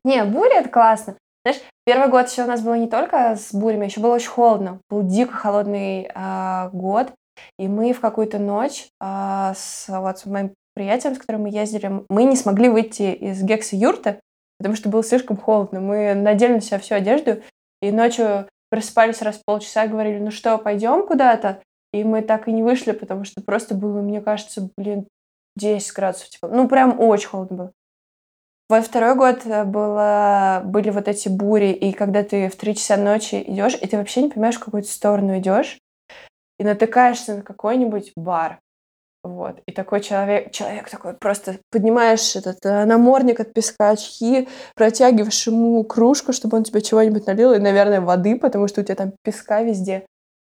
[0.04, 1.16] Не, буря это классно.
[1.44, 4.78] Знаешь, первый год еще у нас было не только с бурями, еще было очень холодно.
[4.88, 7.10] Был дико холодный а, год,
[7.58, 12.04] и мы в какую-то ночь а, с, вот, с моим приятелем, с которым мы ездили,
[12.08, 14.20] мы не смогли выйти из гекса юрты,
[14.60, 15.80] потому что было слишком холодно.
[15.80, 17.42] Мы надели на себя всю одежду,
[17.82, 21.62] и ночью просыпались раз в полчаса говорили, ну что, пойдем куда-то?
[21.92, 25.06] И мы так и не вышли, потому что просто было, мне кажется, блин,
[25.56, 26.30] 10 градусов.
[26.30, 26.48] Типа.
[26.48, 27.72] Ну, прям очень холодно было.
[28.70, 32.96] Во второй год э, было, были вот эти бури, и когда ты в 3 часа
[32.96, 35.78] ночи идешь, и ты вообще не понимаешь, в какую сторону идешь,
[36.58, 38.58] и натыкаешься на какой-нибудь бар.
[39.24, 39.60] Вот.
[39.66, 45.84] И такой человек, человек такой, просто поднимаешь этот э, намордник от песка, очки, протягиваешь ему
[45.84, 49.62] кружку, чтобы он тебе чего-нибудь налил, и, наверное, воды, потому что у тебя там песка
[49.62, 50.04] везде.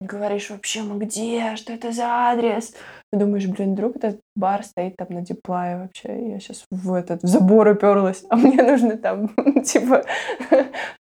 [0.03, 1.57] И говоришь, вообще, мы где?
[1.57, 2.75] Что это за адрес?
[3.11, 7.23] Ты думаешь, блин, вдруг этот бар стоит там на Диплае вообще, я сейчас в этот
[7.23, 9.29] в забор уперлась, а мне нужно там,
[9.65, 10.05] типа,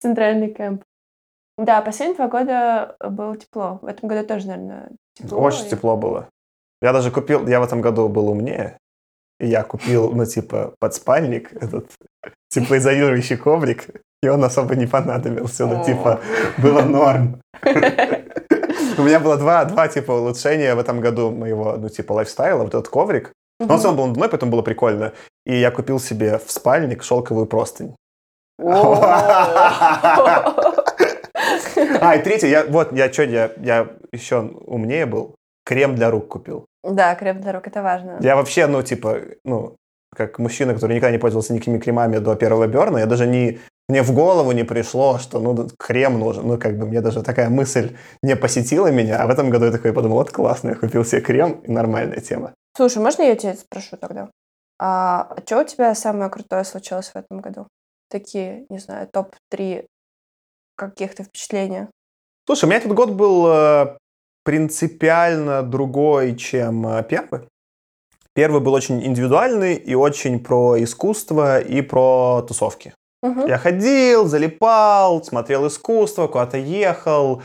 [0.01, 0.83] центральный кемп.
[1.57, 3.79] Да, последние два года было тепло.
[3.81, 5.39] В этом году тоже, наверное, тепло.
[5.41, 6.29] Очень И- тепло было.
[6.81, 8.77] Я даже купил, я в этом году был умнее,
[9.39, 11.91] и я купил, ну, типа, подспальник, этот
[12.49, 13.89] теплоизолирующий коврик,
[14.21, 16.21] и он особо не понадобился, ну, типа,
[16.57, 17.41] было норм.
[18.97, 22.63] У меня было два, два типа улучшения в этом году моего, ну, типа, лайфстайла.
[22.63, 23.31] Вот этот коврик.
[23.59, 25.13] Но он в целом был надувной, поэтому было прикольно.
[25.45, 27.95] И я купил себе в спальник шелковую простынь.
[32.01, 35.35] А, и третье, я, вот, я что, я, я еще умнее был.
[35.65, 36.65] Крем для рук купил.
[36.83, 38.17] Да, крем для рук, это важно.
[38.21, 39.75] Я вообще, ну, типа, ну,
[40.15, 44.01] как мужчина, который никогда не пользовался никакими кремами до первого Берна, я даже не, мне
[44.03, 46.47] в голову не пришло, что ну крем нужен.
[46.47, 49.71] Ну, как бы мне даже такая мысль не посетила меня, а в этом году я
[49.71, 52.53] такой подумал, вот классно, я купил себе крем, и нормальная тема.
[52.75, 54.29] Слушай, можно я тебя спрошу тогда?
[54.79, 57.67] А что у тебя самое крутое случилось в этом году?
[58.09, 59.85] Такие, не знаю, топ-3
[60.75, 61.89] каких-то впечатления.
[62.45, 63.97] Слушай, у меня этот год был э,
[64.43, 67.41] принципиально другой, чем э, первый.
[68.33, 72.93] Первый был очень индивидуальный и очень про искусство и про тусовки.
[73.21, 73.47] Угу.
[73.47, 77.41] Я ходил, залипал, смотрел искусство, куда-то ехал,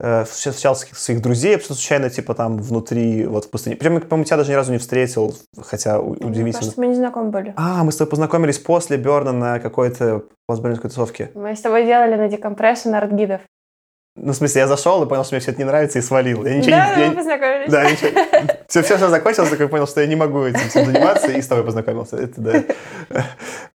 [0.00, 3.76] э, встречал своих друзей, случайно, типа, там, внутри, вот, в пустыне.
[3.76, 6.52] Причем, по-моему, тебя даже ни разу не встретил, хотя удивительно.
[6.54, 7.54] Потому что мы не знакомы были.
[7.56, 11.30] А, мы с тобой познакомились после Берна на какой-то постбернской тусовке.
[11.34, 13.42] Мы с тобой делали на декомпрессию арт-гидов.
[14.14, 16.44] Ну, в смысле, я зашел и понял, что мне все это не нравится, и свалил.
[16.44, 17.70] Я ничего да, не, мы познакомились.
[17.70, 18.10] Да, ничего.
[18.68, 21.46] Все, все, что закончилось, такой понял, что я не могу этим всем заниматься, и с
[21.46, 22.16] тобой познакомился.
[22.16, 22.64] Это да.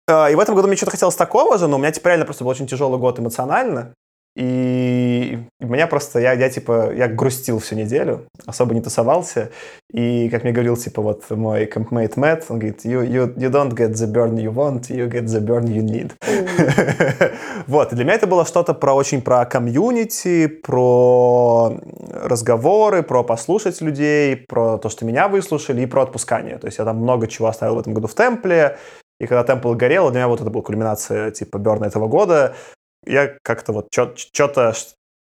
[0.06, 2.26] А, и в этом году мне что-то хотелось такого же, но у меня типа реально
[2.26, 3.94] просто был очень тяжелый год эмоционально.
[4.36, 9.52] И меня просто, я, я типа, я грустил всю неделю, особо не тусовался.
[9.92, 13.74] И, как мне говорил, типа, вот мой компмейт Мэтт, он говорит, you, you, you don't
[13.74, 16.14] get the burn you want, you get the burn you need.
[17.68, 21.78] вот, и для меня это было что-то про очень про комьюнити, про
[22.12, 26.58] разговоры, про послушать людей, про то, что меня выслушали, и про отпускание.
[26.58, 28.78] То есть я там много чего оставил в этом году в темпле,
[29.20, 32.56] и когда темпл горел, для меня вот это была кульминация типа Берна этого года
[33.06, 34.74] я как-то вот что-то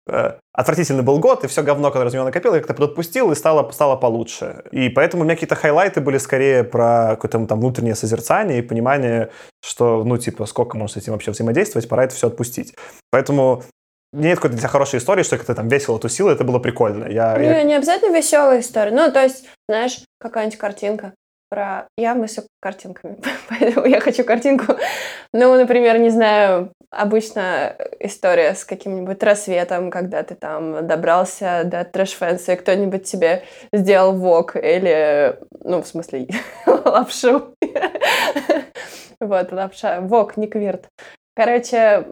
[0.07, 3.36] э, отвратительный был год, и все говно, которое из него накопил, я как-то подотпустил, и
[3.36, 4.63] стало, стало получше.
[4.71, 9.31] И поэтому у меня какие-то хайлайты были скорее про какое-то там внутреннее созерцание и понимание,
[9.62, 12.75] что, ну, типа, сколько можно с этим вообще взаимодействовать, пора это все отпустить.
[13.12, 13.63] Поэтому
[14.13, 17.05] нет какой-то для хорошей истории, что как-то там весело тусил, это было прикольно.
[17.05, 17.63] Я, не, я...
[17.63, 18.91] не обязательно веселая история.
[18.91, 21.13] Ну, то есть, знаешь, какая-нибудь картинка
[21.49, 21.88] про...
[21.97, 23.17] Я мыслю картинками,
[23.49, 24.75] поэтому я хочу картинку.
[25.33, 32.13] Ну, например, не знаю, обычно история с каким-нибудь рассветом, когда ты там добрался до trash
[32.13, 36.27] fence а, и кто-нибудь тебе сделал вок или, ну, в смысле,
[36.65, 37.56] лапшу.
[39.19, 40.01] Вот, лапша.
[40.01, 40.88] Вок, не квирт.
[41.36, 42.06] Короче,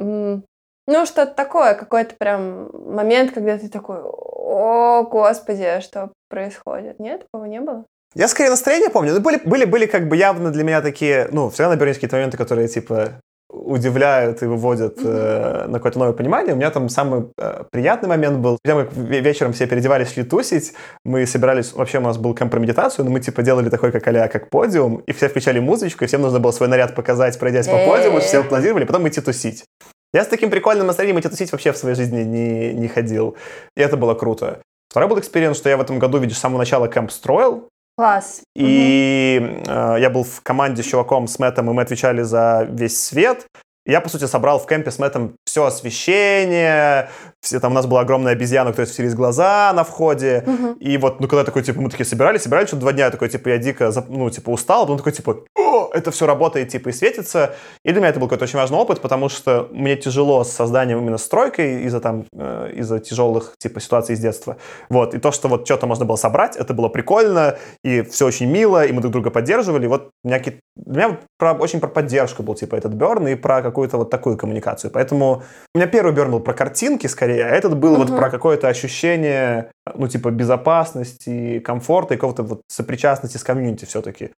[0.88, 7.00] ну, что-то такое, какой-то прям момент, когда ты такой, о, господи, что происходит?
[7.00, 7.86] Нет, такого не было?
[8.13, 9.13] Я скорее настроение помню.
[9.13, 12.38] Ну, были, были, были как бы явно для меня такие, ну, всегда на какие-то моменты,
[12.38, 16.54] которые, типа, удивляют и выводят э, на какое-то новое понимание.
[16.54, 20.74] У меня там самый э, приятный момент был, когда мы вечером все переодевались, шли тусить,
[21.04, 24.08] мы собирались, вообще у нас был кемп про медитацию, но мы типа делали такой как
[24.08, 27.68] а как подиум, и все включали музычку, и всем нужно было свой наряд показать, пройдясь
[27.68, 29.66] по подиуму, все аплодировали, потом идти тусить.
[30.14, 33.36] Я с таким прикольным настроением идти тусить вообще в своей жизни не, не ходил,
[33.76, 34.62] и это было круто.
[34.90, 37.70] Второй был experience, что я в этом году, видишь, с самого начала кемп строил,
[38.02, 38.42] Класс.
[38.56, 39.72] И угу.
[39.72, 43.46] э, я был в команде с чуваком, с Мэттом, и мы отвечали за весь свет.
[43.86, 47.10] Я, по сути, собрал в кемпе с Мэттом все освещение,
[47.41, 50.74] все, там у нас была огромная обезьяна, которой светились глаза на входе, угу.
[50.80, 53.30] и вот, ну, когда такой, типа, мы такие собирались, собирались, что два дня, я такой,
[53.30, 56.89] типа, я дико, ну, типа, устал, а потом такой, типа, О, это все работает, типа,
[56.89, 60.44] и светится, и для меня это был какой-то очень важный опыт, потому что мне тяжело
[60.44, 64.58] с созданием именно стройкой из-за там, э, из-за тяжелых, типа, ситуаций из детства,
[64.89, 68.46] вот, и то, что вот что-то можно было собрать, это было прикольно, и все очень
[68.46, 70.39] мило, и мы друг друга поддерживали, вот, у меня,
[70.76, 74.38] для меня про, очень про поддержку был, типа, этот Берн, и про какую-то вот такую
[74.38, 78.08] коммуникацию, поэтому у меня первый Берн был про картинки, скорее, а этот был uh-huh.
[78.08, 84.32] вот про какое-то ощущение, ну, типа, безопасности, комфорта и какого-то вот сопричастности с комьюнити все-таки.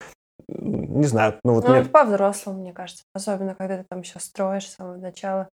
[0.48, 1.40] Не знаю.
[1.44, 1.82] Ну, вот ну мне...
[1.82, 3.04] это по-взрослому, мне кажется.
[3.14, 5.50] Особенно, когда ты там еще строишь с самого начала.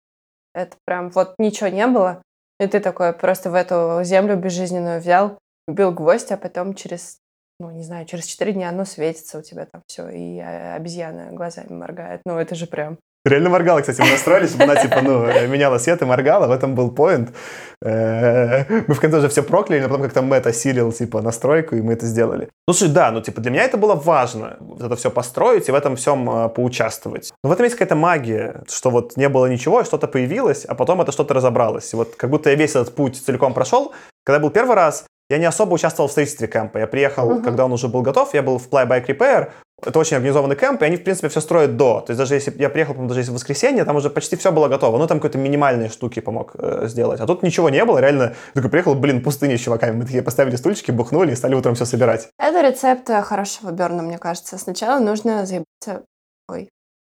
[0.54, 2.22] Это прям вот ничего не было.
[2.60, 5.38] И ты такой просто в эту землю безжизненную взял,
[5.68, 7.20] убил гвоздь, а потом через,
[7.60, 11.32] ну, не знаю, через четыре дня оно светится у тебя там все, и а, обезьяна
[11.32, 12.22] глазами моргает.
[12.26, 16.02] Ну, это же прям Реально моргала, кстати, мы настроили, чтобы она, типа, ну, меняла свет
[16.02, 17.36] и моргала, в этом был поинт.
[17.84, 21.82] Э, мы в конце уже все прокляли, но потом как-то Мэтт осилил, типа, настройку, и
[21.82, 22.50] мы это сделали.
[22.66, 25.72] Ну, слушай, да, ну, типа, для меня это было важно, вот это все построить и
[25.74, 27.34] в этом всем э, поучаствовать.
[27.44, 31.02] Но в этом есть какая-то магия, что вот не было ничего, что-то появилось, а потом
[31.02, 31.92] это что-то разобралось.
[31.94, 33.94] И вот как будто я весь этот путь целиком прошел.
[34.24, 36.80] Когда был первый раз, я не особо участвовал в строительстве кемпа.
[36.80, 37.44] Я приехал, uh-huh.
[37.44, 39.52] когда он уже был готов, я был в Fly Bike Repair.
[39.82, 42.02] Это очень организованный кемп, и они, в принципе, все строят до.
[42.02, 44.68] То есть даже если я приехал, даже если в воскресенье, там уже почти все было
[44.68, 44.98] готово.
[44.98, 47.22] Ну, там какие-то минимальные штуки помог э, сделать.
[47.22, 48.36] А тут ничего не было, реально.
[48.54, 49.96] Такой приехал, блин, пустыня с чуваками.
[49.96, 52.28] Мы такие поставили стульчики, бухнули и стали утром все собирать.
[52.38, 54.58] Это рецепт хорошего берна, мне кажется.
[54.58, 56.04] Сначала нужно заебаться...
[56.50, 56.70] Ой,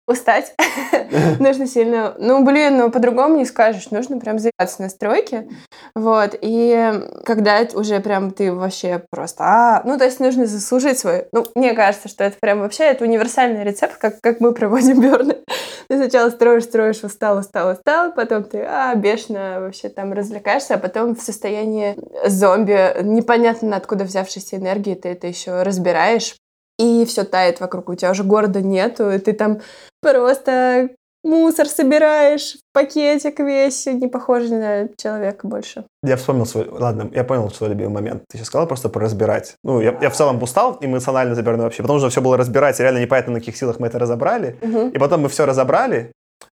[0.09, 0.55] устать.
[1.39, 2.15] нужно сильно...
[2.17, 3.91] Ну, блин, ну по-другому не скажешь.
[3.91, 5.47] Нужно прям заебаться на стройке.
[5.95, 6.35] Вот.
[6.41, 6.93] И
[7.25, 9.43] когда уже прям ты вообще просто...
[9.43, 11.27] А, ну, то есть нужно заслужить свой...
[11.31, 15.37] Ну, мне кажется, что это прям вообще это универсальный рецепт, как, как мы проводим берны.
[15.87, 20.77] Ты сначала строишь, строишь, устал, устал, устал, потом ты, а, бешено вообще там развлекаешься, а
[20.77, 21.95] потом в состоянии
[22.27, 26.35] зомби, непонятно откуда взявшейся энергии, ты это еще разбираешь,
[26.79, 29.59] и все тает вокруг, у тебя уже города нету, и ты там
[30.01, 30.89] просто
[31.23, 35.83] мусор собираешь пакетик весь, не похожий на человека больше.
[36.01, 36.69] Я вспомнил свой...
[36.69, 38.23] Ладно, я понял свой любимый момент.
[38.29, 39.55] Ты сейчас сказал просто про разбирать.
[39.63, 42.83] Ну, я, я в целом устал эмоционально заберный вообще, потому что все было разбирать, и
[42.83, 44.55] реально непонятно, на каких силах мы это разобрали.
[44.61, 44.89] Мгм.
[44.89, 46.13] И потом мы все разобрали,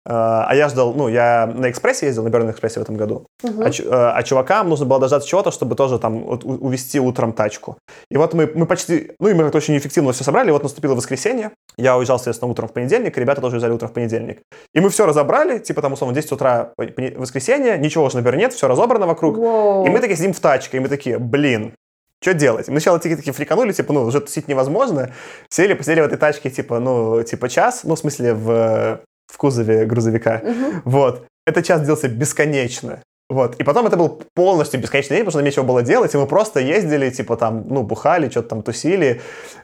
[0.06, 3.62] а я ждал, ну, я на экспрессе ездил, на Берн экспрессе в этом году, Мгм.
[3.62, 7.78] а, э, а чувакам нужно было дождаться чего-то, чтобы тоже там вот увезти утром тачку.
[8.10, 10.64] И вот мы, мы почти, ну и мы как-то очень эффективно все собрали, и вот
[10.64, 14.40] наступило воскресенье, я уезжал, соответственно, утром в понедельник, и ребята тоже уезжали утром в понедельник.
[14.74, 18.68] И мы все разобрали, типа там, условно, 10 утра воскресенье, ничего уже, наверное, нет, все
[18.68, 19.38] разобрано вокруг.
[19.38, 19.86] Воу.
[19.86, 21.74] И мы такие сидим в тачке, и мы такие, блин,
[22.22, 22.68] что делать?
[22.68, 25.12] Мы сначала такие, такие фриканули, типа, ну, уже тусить невозможно.
[25.50, 29.00] Сели, посидели в этой тачке, типа, ну, типа час, ну, в смысле, в,
[29.32, 30.42] в кузове грузовика.
[30.44, 30.82] Мгм.
[30.86, 31.26] Вот.
[31.46, 33.02] Этот час длился бесконечно.
[33.30, 33.56] Вот.
[33.60, 36.26] И потом это был полностью бесконечный день, потому что нам нечего было делать, и мы
[36.26, 39.22] просто ездили, типа, там, ну, бухали, что-то там тусили.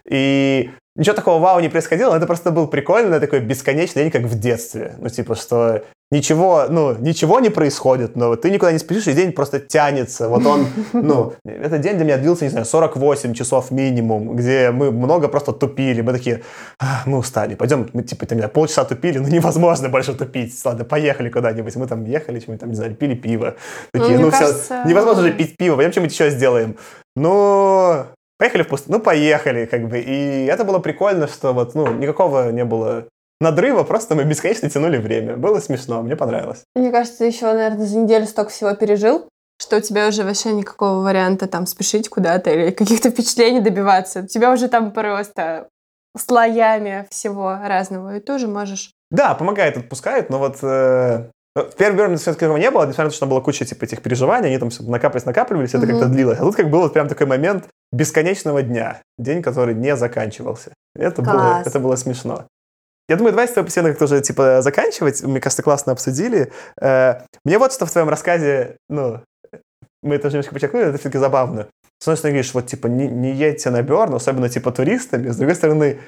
[0.08, 4.24] И ничего такого вау не происходило, но это просто был прикольный такой бесконечный день, как
[4.24, 4.96] в детстве.
[5.00, 9.32] Ну, типа, что ничего, ну, ничего не происходит, но ты никуда не спешишь, и день
[9.32, 10.30] просто тянется.
[10.30, 14.92] Вот он, ну, этот день для меня длился, не знаю, 48 часов минимум, где мы
[14.92, 16.02] много просто тупили.
[16.02, 16.44] Мы такие,
[16.80, 20.54] «А, мы устали, пойдем, мы, типа, там, полчаса тупили, ну, невозможно больше тупить.
[20.64, 21.76] Ладно, поехали куда-нибудь.
[21.76, 23.56] Мы там ехали, чем там, не знаю, пили пиво.
[23.92, 26.78] Такие, ну, все, кажется, невозможно же пить пиво, пойдем что-нибудь еще сделаем.
[27.16, 28.06] Ну,
[28.38, 30.00] поехали в пустыню, ну, поехали, как бы.
[30.00, 33.08] И это было прикольно, что вот, ну, никакого не было
[33.42, 35.36] надрыва, просто мы бесконечно тянули время.
[35.38, 36.64] Было смешно, мне понравилось.
[36.76, 39.28] Мне кажется, ты еще, наверное, за неделю столько всего пережил,
[39.62, 44.22] что у тебя уже вообще никакого варианта там спешить куда-то или каких-то впечатлений добиваться.
[44.22, 45.68] У тебя уже там просто
[46.18, 48.92] слоями всего разного, и тоже можешь.
[49.12, 53.16] Да, помогает, отпускает, но вот э, в первый Берн все-таки не было, несмотря на то,
[53.16, 55.90] что там была куча типа, этих переживаний, они там накапливались, накапливались, это Мгм.
[56.00, 56.40] как-то длилось.
[56.40, 57.66] А тут как был вот прям такой момент
[57.96, 60.74] бесконечного дня, день, который не заканчивался.
[60.96, 61.68] Это, было, Класс.
[61.68, 62.46] это было смешно.
[63.08, 65.24] Я думаю, давай с тобой постепенно как-то уже типа заканчивать.
[65.24, 66.52] Мне кажется, классно обсудили.
[66.82, 69.22] Э, мне вот что в твоем рассказе, ну,
[70.02, 71.68] мы это уже немножко подчеркнули, это все-таки забавно.
[72.00, 75.30] С одной стороны, говоришь, вот, типа, не, не едьте на Берн, особенно, типа, туристами.
[75.30, 76.00] С другой стороны,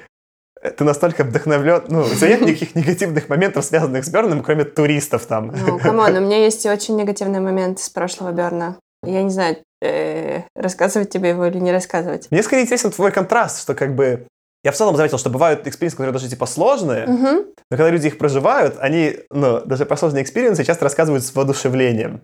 [0.60, 4.64] э, ты настолько вдохновлен, ну, у тебя нет никаких негативных моментов, связанных с Берном, кроме
[4.64, 5.54] туристов там.
[5.66, 8.76] Ну, come on, у меня есть очень негативный момент с прошлого Берна.
[9.04, 12.28] Я не знаю, э, рассказывать тебе его или не рассказывать.
[12.30, 14.26] Мне скорее интересен твой контраст, что как бы...
[14.64, 17.46] Я в целом заметил, что бывают experience ы, которые даже типа сложные, Мгм.
[17.70, 21.32] но когда люди их проживают, они, ну, даже про сложные experience ы часто рассказывают с
[21.34, 22.22] воодушевлением.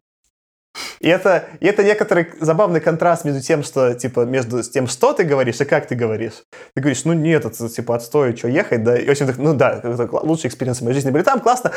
[1.01, 5.25] И это, и это некоторый забавный контраст между тем, что, типа, между тем, что ты
[5.25, 6.45] говоришь и как ты говоришь.
[6.75, 10.09] Ты говоришь, ну нет, это, типа, отстой, что ехать, да, и очень, ну да, это
[10.11, 11.73] лучшие experience ы в моей жизни были там, классно,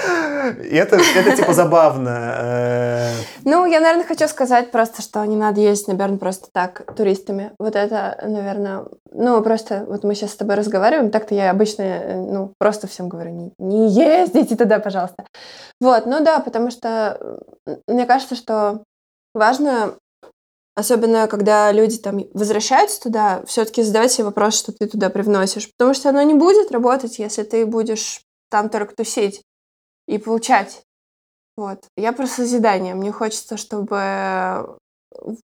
[0.64, 2.36] и это, это типа, забавно.
[2.38, 3.12] Э,
[3.44, 7.52] Ну, я, наверное, хочу сказать просто, что не надо ездить на Берн просто так, туристами.
[7.60, 12.16] Вот это, наверное, ну, просто вот мы сейчас с тобой разговариваем, так-то я обычно, э,
[12.16, 15.26] ну, просто всем говорю, не, не ездите туда, пожалуйста.
[15.80, 17.40] Вот, ну да, потому что
[17.88, 18.84] мне кажется, что
[19.34, 19.96] важно,
[20.76, 25.94] особенно когда люди там возвращаются туда, все-таки задавать себе вопрос, что ты туда привносишь, потому
[25.94, 29.42] что оно не будет работать, если ты будешь там только тусить
[30.08, 30.84] и получать.
[31.58, 31.80] Вот.
[31.98, 32.94] Я про созидание.
[32.94, 34.66] Мне хочется, чтобы э,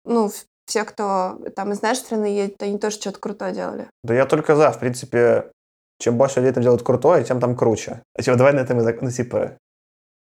[0.05, 0.31] ну,
[0.71, 3.89] все, кто там из нашей страны едет, они тоже что-то крутое делали.
[4.05, 5.51] Да я только за, в принципе,
[5.99, 8.03] чем больше людей там делают крутое, тем там круче.
[8.17, 9.57] А типа, давай на этом, ну, типа,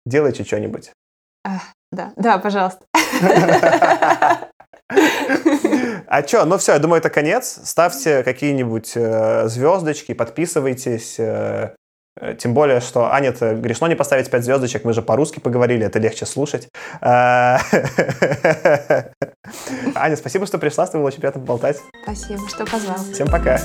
[0.06, 0.92] делайте что-нибудь.
[1.92, 2.86] Да, да, пожалуйста.
[6.08, 7.60] А что, ну все, я думаю, это конец.
[7.64, 11.16] Ставьте какие-нибудь э, звездочки, подписывайтесь.
[11.18, 11.74] э,
[12.38, 16.26] тем более, что Аня-то грешно не поставить 5 звездочек, мы же по-русски поговорили, это легче
[16.26, 16.70] слушать.
[17.02, 17.58] Э,
[19.96, 21.78] Аня, спасибо, что пришла, с тобой было очень приятно поболтать.
[22.04, 22.98] Спасибо, что позвал.
[23.14, 23.60] Всем пока.